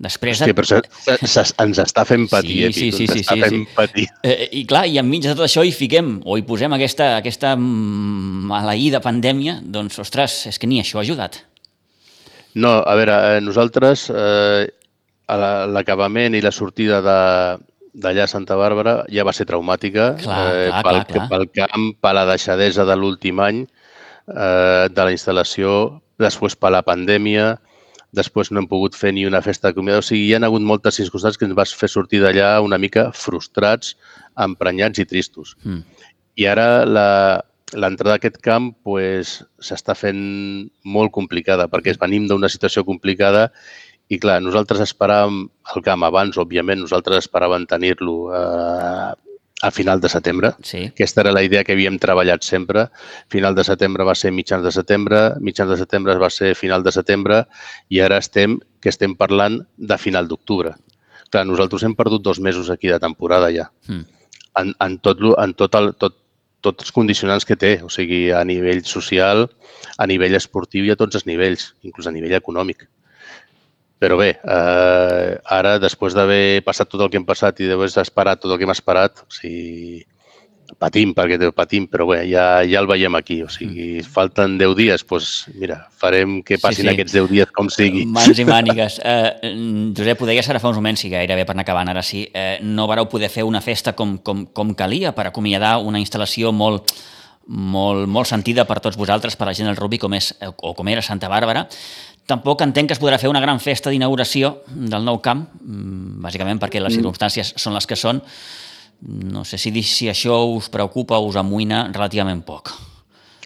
Després 0.00 0.38
Hòstia, 0.40 0.56
però 0.56 0.64
se, 0.64 0.78
se, 0.96 1.28
se, 1.28 1.42
ens 1.60 1.78
està 1.82 2.06
fent 2.08 2.24
patir, 2.30 2.54
Sí, 2.56 2.64
eh, 2.64 2.72
sí, 2.72 2.86
sí, 2.96 3.04
ens 3.04 3.18
sí, 3.18 3.20
està 3.20 3.36
sí, 3.36 3.42
fent 3.44 3.58
sí. 3.58 3.74
patir. 3.76 4.06
Eh, 4.24 4.48
I 4.62 4.64
clar, 4.68 4.86
i 4.88 4.96
enmig 5.02 5.26
de 5.26 5.34
tot 5.34 5.44
això 5.44 5.60
hi 5.60 5.74
fiquem, 5.76 6.14
o 6.24 6.38
hi 6.40 6.44
posem 6.48 6.72
aquesta, 6.72 7.12
aquesta 7.18 7.52
mm, 7.52 8.48
maleïda 8.48 9.02
pandèmia, 9.04 9.58
doncs, 9.60 10.00
ostres, 10.00 10.46
és 10.48 10.56
que 10.56 10.70
ni 10.70 10.80
això 10.80 11.02
ha 11.02 11.04
ajudat. 11.04 11.42
No, 12.64 12.78
a 12.80 12.96
veure, 12.96 13.18
eh, 13.36 13.42
nosaltres, 13.44 14.08
eh, 14.08 14.70
l'acabament 15.72 16.34
i 16.34 16.40
la 16.44 16.52
sortida 16.54 17.00
de 17.04 17.18
d'allà 17.90 18.22
a 18.22 18.30
Santa 18.30 18.54
Bàrbara 18.54 19.00
ja 19.10 19.24
va 19.26 19.32
ser 19.34 19.48
traumàtica 19.50 20.12
Clar, 20.20 20.42
eh, 20.54 20.68
clar, 20.70 20.82
pel, 20.84 20.98
clar, 21.00 21.06
clar. 21.10 21.24
pel 21.32 21.48
camp, 21.58 21.88
per 22.00 22.12
la 22.14 22.22
deixadesa 22.28 22.84
de 22.86 22.94
l'últim 22.96 23.40
any 23.42 23.64
eh, 23.64 24.86
de 24.94 25.02
la 25.04 25.10
instal·lació, 25.10 26.00
després 26.20 26.54
per 26.54 26.70
la 26.70 26.84
pandèmia, 26.86 27.56
després 28.14 28.52
no 28.52 28.60
hem 28.62 28.68
pogut 28.70 28.94
fer 28.94 29.10
ni 29.14 29.26
una 29.26 29.42
festa 29.42 29.68
de 29.70 29.74
comida. 29.74 29.98
O 29.98 30.06
sigui, 30.06 30.28
hi 30.28 30.34
ha 30.34 30.40
hagut 30.46 30.62
moltes 30.62 31.00
circumstàncies 31.00 31.38
que 31.38 31.46
ens 31.48 31.56
vas 31.58 31.74
fer 31.74 31.88
sortir 31.90 32.22
d'allà 32.22 32.60
una 32.62 32.78
mica 32.78 33.08
frustrats, 33.12 33.96
emprenyats 34.38 35.02
i 35.02 35.06
tristos. 35.10 35.56
Mm. 35.64 35.82
I 36.38 36.46
ara 36.46 36.84
la- 36.86 37.42
l'entrada 37.74 38.16
a 38.16 38.18
aquest 38.18 38.38
camp 38.42 38.72
pues, 38.82 39.44
s'està 39.62 39.94
fent 39.94 40.70
molt 40.84 41.12
complicada 41.14 41.68
perquè 41.70 41.94
venim 41.98 42.26
d'una 42.26 42.48
situació 42.50 42.84
complicada 42.84 43.52
i 44.10 44.18
clar, 44.18 44.40
nosaltres 44.42 44.80
esperàvem 44.82 45.44
el 45.76 45.82
camp 45.86 46.02
abans, 46.06 46.36
òbviament, 46.42 46.80
nosaltres 46.82 47.24
esperàvem 47.24 47.64
tenir-lo 47.70 48.14
eh, 48.34 49.10
a 49.62 49.70
final 49.70 50.00
de 50.00 50.08
setembre. 50.08 50.50
Sí. 50.64 50.86
Aquesta 50.88 51.20
era 51.22 51.32
la 51.36 51.42
idea 51.44 51.62
que 51.64 51.74
havíem 51.76 51.98
treballat 52.00 52.42
sempre. 52.42 52.86
Final 53.30 53.54
de 53.54 53.62
setembre 53.68 54.06
va 54.08 54.14
ser 54.16 54.32
mitjans 54.32 54.64
de 54.64 54.72
setembre, 54.72 55.20
mitjans 55.44 55.70
de 55.70 55.76
setembre 55.76 56.16
va 56.18 56.30
ser 56.32 56.54
final 56.56 56.82
de 56.82 56.92
setembre 56.96 57.42
i 57.92 58.00
ara 58.00 58.18
estem 58.18 58.58
que 58.80 58.88
estem 58.88 59.14
parlant 59.20 59.60
de 59.76 59.98
final 60.00 60.26
d'octubre. 60.30 60.72
Clar, 61.30 61.44
nosaltres 61.46 61.84
hem 61.86 61.94
perdut 61.94 62.24
dos 62.26 62.40
mesos 62.40 62.70
aquí 62.72 62.88
de 62.90 62.98
temporada 62.98 63.52
ja. 63.54 63.68
Mm. 63.86 64.06
En, 64.58 64.72
en, 64.80 64.96
tot, 64.98 65.20
lo- 65.22 65.36
en 65.38 65.52
tot 65.54 65.76
el, 65.78 65.92
tot, 65.94 66.16
tots 66.64 66.82
els 66.88 66.90
condicionants 66.96 67.44
que 67.46 67.54
té, 67.56 67.76
o 67.84 67.88
sigui, 67.92 68.30
a 68.34 68.40
nivell 68.48 68.80
social, 68.88 69.44
a 70.00 70.06
nivell 70.10 70.34
esportiu 70.34 70.88
i 70.88 70.90
a 70.90 70.96
tots 70.98 71.20
els 71.20 71.28
nivells, 71.28 71.74
inclús 71.86 72.08
a 72.10 72.14
nivell 72.16 72.34
econòmic. 72.40 72.88
Però 74.00 74.16
bé, 74.16 74.30
eh, 74.40 75.32
ara, 75.44 75.74
després 75.78 76.14
d'haver 76.16 76.62
passat 76.64 76.88
tot 76.88 77.02
el 77.04 77.10
que 77.12 77.18
hem 77.20 77.26
passat 77.28 77.60
i 77.60 77.66
d'haver 77.68 77.90
esperat 78.00 78.40
tot 78.40 78.50
el 78.54 78.56
que 78.56 78.64
hem 78.64 78.72
esperat, 78.72 79.20
o 79.26 79.34
sigui, 79.34 80.00
patim, 80.80 81.10
perquè 81.12 81.36
te- 81.36 81.50
patim, 81.52 81.84
però 81.90 82.06
bé, 82.08 82.22
ja, 82.30 82.62
ja 82.64 82.80
el 82.80 82.86
veiem 82.88 83.14
aquí. 83.18 83.42
O 83.44 83.48
sigui, 83.52 84.00
falten 84.06 84.56
10 84.56 84.72
dies, 84.78 85.04
doncs 85.04 85.50
mira, 85.58 85.82
farem 86.00 86.38
que 86.46 86.56
Sí, 86.56 86.62
passin 86.62 86.86
sí. 86.86 86.92
aquests 86.94 87.12
10 87.12 87.28
dies 87.28 87.52
com 87.52 87.68
sigui. 87.68 88.06
Mans 88.06 88.38
i 88.38 88.44
mànigues. 88.48 89.00
Eh, 89.04 89.52
Josep, 89.98 90.22
ho 90.22 90.30
deies 90.30 90.48
ara 90.48 90.60
fa 90.62 90.68
uns 90.72 90.78
moments, 90.80 91.04
i 91.04 91.10
gairebé 91.12 91.44
per 91.44 91.52
anar 91.58 91.66
acabant, 91.68 91.90
ara 91.92 92.02
sí, 92.02 92.24
eh, 92.32 92.58
no 92.62 92.86
vareu 92.88 93.08
poder 93.10 93.28
fer 93.28 93.44
una 93.44 93.60
festa 93.60 93.92
com, 93.92 94.16
com, 94.24 94.46
com 94.46 94.72
calia 94.74 95.12
per 95.12 95.26
acomiadar 95.26 95.76
una 95.84 96.00
instal·lació 96.00 96.52
molt, 96.56 96.94
molt, 97.50 98.06
molt 98.06 98.28
sentida 98.30 98.64
per 98.64 98.78
tots 98.80 98.96
vosaltres, 98.96 99.34
per 99.36 99.48
la 99.48 99.54
gent 99.58 99.66
del 99.66 99.76
rugby, 99.76 99.98
com 99.98 100.14
és, 100.14 100.32
eh, 100.40 100.48
o 100.56 100.72
com 100.74 100.88
era 100.88 101.02
Santa 101.02 101.28
Bàrbara. 101.28 101.66
Tampoc 102.30 102.62
entenc 102.62 102.88
que 102.90 102.94
es 102.94 103.00
podrà 103.02 103.18
fer 103.18 103.30
una 103.30 103.40
gran 103.42 103.58
festa 103.60 103.90
d'inauguració 103.90 104.60
del 104.70 105.02
nou 105.04 105.18
camp, 105.24 105.48
mm, 105.64 106.20
bàsicament 106.22 106.60
perquè 106.62 106.80
les 106.82 106.94
circumstàncies 106.94 107.54
són 107.58 107.74
les 107.74 107.86
que 107.90 107.96
són. 107.98 108.22
No 109.02 109.44
sé 109.48 109.56
si, 109.58 109.72
si 109.82 110.08
això 110.12 110.36
us 110.54 110.68
preocupa 110.68 111.18
o 111.18 111.26
us 111.30 111.36
amoïna 111.40 111.86
relativament 111.92 112.42
poc. 112.46 112.70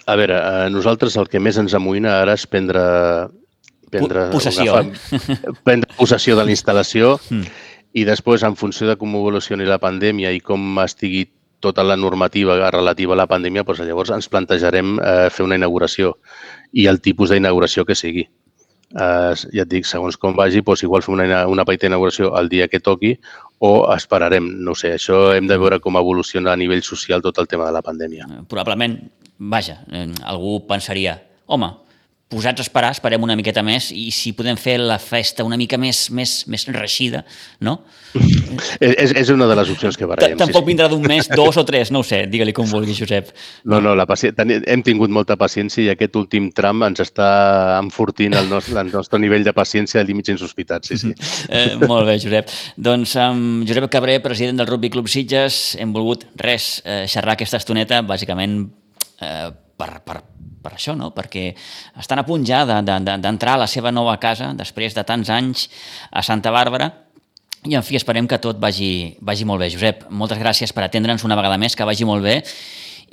A 0.06 0.16
veure, 0.20 0.36
a 0.36 0.68
nosaltres 0.68 1.16
el 1.16 1.28
que 1.32 1.40
més 1.40 1.56
ens 1.56 1.72
amoïna 1.74 2.18
ara 2.22 2.34
és 2.36 2.44
prendre... 2.46 2.82
prendre 3.90 4.26
Po- 4.28 4.32
possessió, 4.40 4.74
agafar- 4.74 5.54
prendre 5.66 5.88
possessió 5.96 6.36
de 6.36 6.44
la 6.44 6.50
instal·lació 6.52 7.14
i 7.94 8.02
després, 8.04 8.42
en 8.42 8.56
funció 8.58 8.88
de 8.90 8.96
com 8.98 9.14
evolucioni 9.14 9.64
la 9.64 9.78
pandèmia 9.78 10.32
i 10.34 10.40
com 10.42 10.80
estigui 10.82 11.28
tota 11.62 11.84
la 11.86 11.94
normativa 11.96 12.56
relativa 12.74 13.14
a 13.14 13.20
la 13.22 13.28
pandèmia, 13.30 13.62
doncs 13.64 13.80
llavors 13.86 14.10
ens 14.12 14.28
plantejarem 14.28 14.98
eh, 14.98 15.28
fer 15.32 15.46
una 15.46 15.54
inauguració 15.56 16.16
i 16.74 16.88
el 16.90 16.98
tipus 17.00 17.30
d'inauguració 17.30 17.86
que 17.86 17.94
sigui. 17.96 18.26
Eh, 18.94 19.34
ja 19.56 19.64
et 19.64 19.70
dic, 19.70 19.86
segons 19.90 20.16
com 20.20 20.36
vagi, 20.38 20.62
doncs 20.62 20.84
igual 20.86 21.02
fem 21.02 21.16
una, 21.16 21.44
una 21.50 21.64
petita 21.66 21.88
inauguració 21.90 22.30
el 22.38 22.48
dia 22.52 22.68
que 22.70 22.78
toqui 22.78 23.16
o 23.64 23.72
esperarem, 23.94 24.46
no 24.62 24.76
sé, 24.78 24.94
això 24.94 25.32
hem 25.34 25.48
de 25.50 25.58
veure 25.58 25.80
com 25.82 25.98
evoluciona 25.98 26.52
a 26.52 26.58
nivell 26.60 26.84
social 26.86 27.22
tot 27.24 27.40
el 27.42 27.48
tema 27.50 27.66
de 27.66 27.74
la 27.74 27.82
pandèmia. 27.82 28.28
Eh, 28.28 28.42
probablement, 28.50 28.98
vaja, 29.38 29.80
eh, 29.90 30.06
algú 30.22 30.60
pensaria, 30.68 31.18
home, 31.46 31.72
posats 32.34 32.60
a 32.62 32.66
esperar, 32.66 32.90
esperem 32.94 33.22
una 33.22 33.36
miqueta 33.38 33.62
més 33.64 33.92
i 33.94 34.08
si 34.14 34.34
podem 34.36 34.58
fer 34.60 34.76
la 34.82 34.98
festa 34.98 35.46
una 35.46 35.58
mica 35.60 35.78
més, 35.80 36.08
més, 36.14 36.42
més 36.50 36.66
reixida, 36.74 37.22
no? 37.62 37.78
És, 38.84 39.10
és- 39.10 39.30
una 39.34 39.48
de 39.50 39.56
les 39.58 39.70
opcions 39.72 39.96
que 39.98 40.06
barallem. 40.06 40.38
Tampoc 40.38 40.66
vindrà 40.68 40.86
d'un 40.90 41.02
mes, 41.02 41.26
dos 41.40 41.56
o 41.58 41.64
tres, 41.66 41.90
no 41.94 42.04
ho 42.04 42.06
sé, 42.06 42.24
digue-li 42.30 42.52
com 42.54 42.68
vulgui, 42.70 42.94
Josep. 42.94 43.32
No, 43.70 43.80
no, 43.82 43.94
la 43.98 44.06
paci... 44.06 44.30
hem 44.36 44.84
tingut 44.86 45.10
molta 45.14 45.34
paciència 45.40 45.82
i 45.82 45.88
aquest 45.92 46.14
últim 46.20 46.50
tram 46.54 46.84
ens 46.86 47.02
està 47.02 47.28
enfortint 47.80 48.36
el 48.38 48.50
nostre, 48.50 48.76
el 48.80 48.92
nostre 48.92 49.18
nivell 49.22 49.46
de 49.46 49.54
paciència 49.56 50.02
a 50.02 50.06
límits 50.06 50.34
insospitats, 50.34 50.92
sí, 50.92 51.00
sí. 51.00 51.14
Eh, 51.54 51.74
molt 51.86 52.06
bé, 52.08 52.16
Josep. 52.22 52.50
Doncs 52.80 53.16
amb 53.20 53.66
Josep 53.68 53.88
Cabré, 53.92 54.18
president 54.24 54.60
del 54.60 54.68
Rugby 54.70 54.90
Club 54.94 55.10
Sitges, 55.10 55.74
hem 55.80 55.92
volgut, 55.94 56.26
res, 56.40 56.78
eh, 56.84 57.04
xerrar 57.10 57.34
aquesta 57.36 57.60
estoneta, 57.60 58.00
bàsicament 58.06 58.60
eh, 59.20 59.50
per, 59.78 59.90
per, 60.06 60.20
per 60.64 60.72
això, 60.78 60.96
no? 60.96 61.12
perquè 61.14 61.50
estan 62.00 62.18
a 62.22 62.24
punt 62.26 62.44
ja 62.48 62.64
de- 62.64 62.80
de- 62.82 63.00
de- 63.04 63.18
d'entrar 63.20 63.54
a 63.58 63.64
la 63.66 63.70
seva 63.70 63.92
nova 63.92 64.16
casa, 64.18 64.54
després 64.56 64.94
de 64.96 65.04
tants 65.04 65.28
anys 65.30 65.68
a 66.10 66.22
Santa 66.24 66.50
Bàrbara, 66.54 66.90
i 67.64 67.76
en 67.76 67.82
fi, 67.84 67.96
esperem 67.96 68.26
que 68.28 68.36
tot 68.40 68.58
vagi, 68.60 69.16
vagi 69.24 69.44
molt 69.48 69.60
bé. 69.62 69.70
Josep, 69.72 70.02
moltes 70.10 70.36
gràcies 70.40 70.72
per 70.74 70.84
atendre'ns 70.84 71.24
una 71.24 71.36
vegada 71.36 71.56
més, 71.56 71.76
que 71.76 71.84
vagi 71.88 72.04
molt 72.04 72.22
bé, 72.24 72.42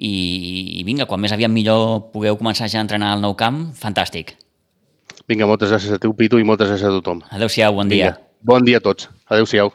i, 0.02 0.80
i 0.80 0.84
vinga, 0.84 1.06
quan 1.06 1.22
més 1.22 1.32
aviat 1.32 1.52
millor 1.52 2.10
pugueu 2.12 2.36
començar 2.40 2.68
ja 2.72 2.80
a 2.82 2.86
entrenar 2.88 3.14
al 3.14 3.22
nou 3.24 3.36
camp, 3.40 3.70
fantàstic. 3.78 4.34
Vinga, 5.30 5.46
moltes 5.48 5.70
gràcies 5.72 5.94
a 5.96 6.00
tu, 6.02 6.12
Pitu, 6.18 6.40
i 6.42 6.44
moltes 6.44 6.68
gràcies 6.68 6.90
a 6.90 6.96
tothom. 6.98 7.22
Adéu-siau, 7.32 7.76
bon 7.78 7.88
dia. 7.88 8.10
Vinga, 8.12 8.20
bon 8.44 8.66
dia 8.68 8.82
a 8.82 8.84
tots. 8.84 9.08
Adéu-siau. 9.30 9.72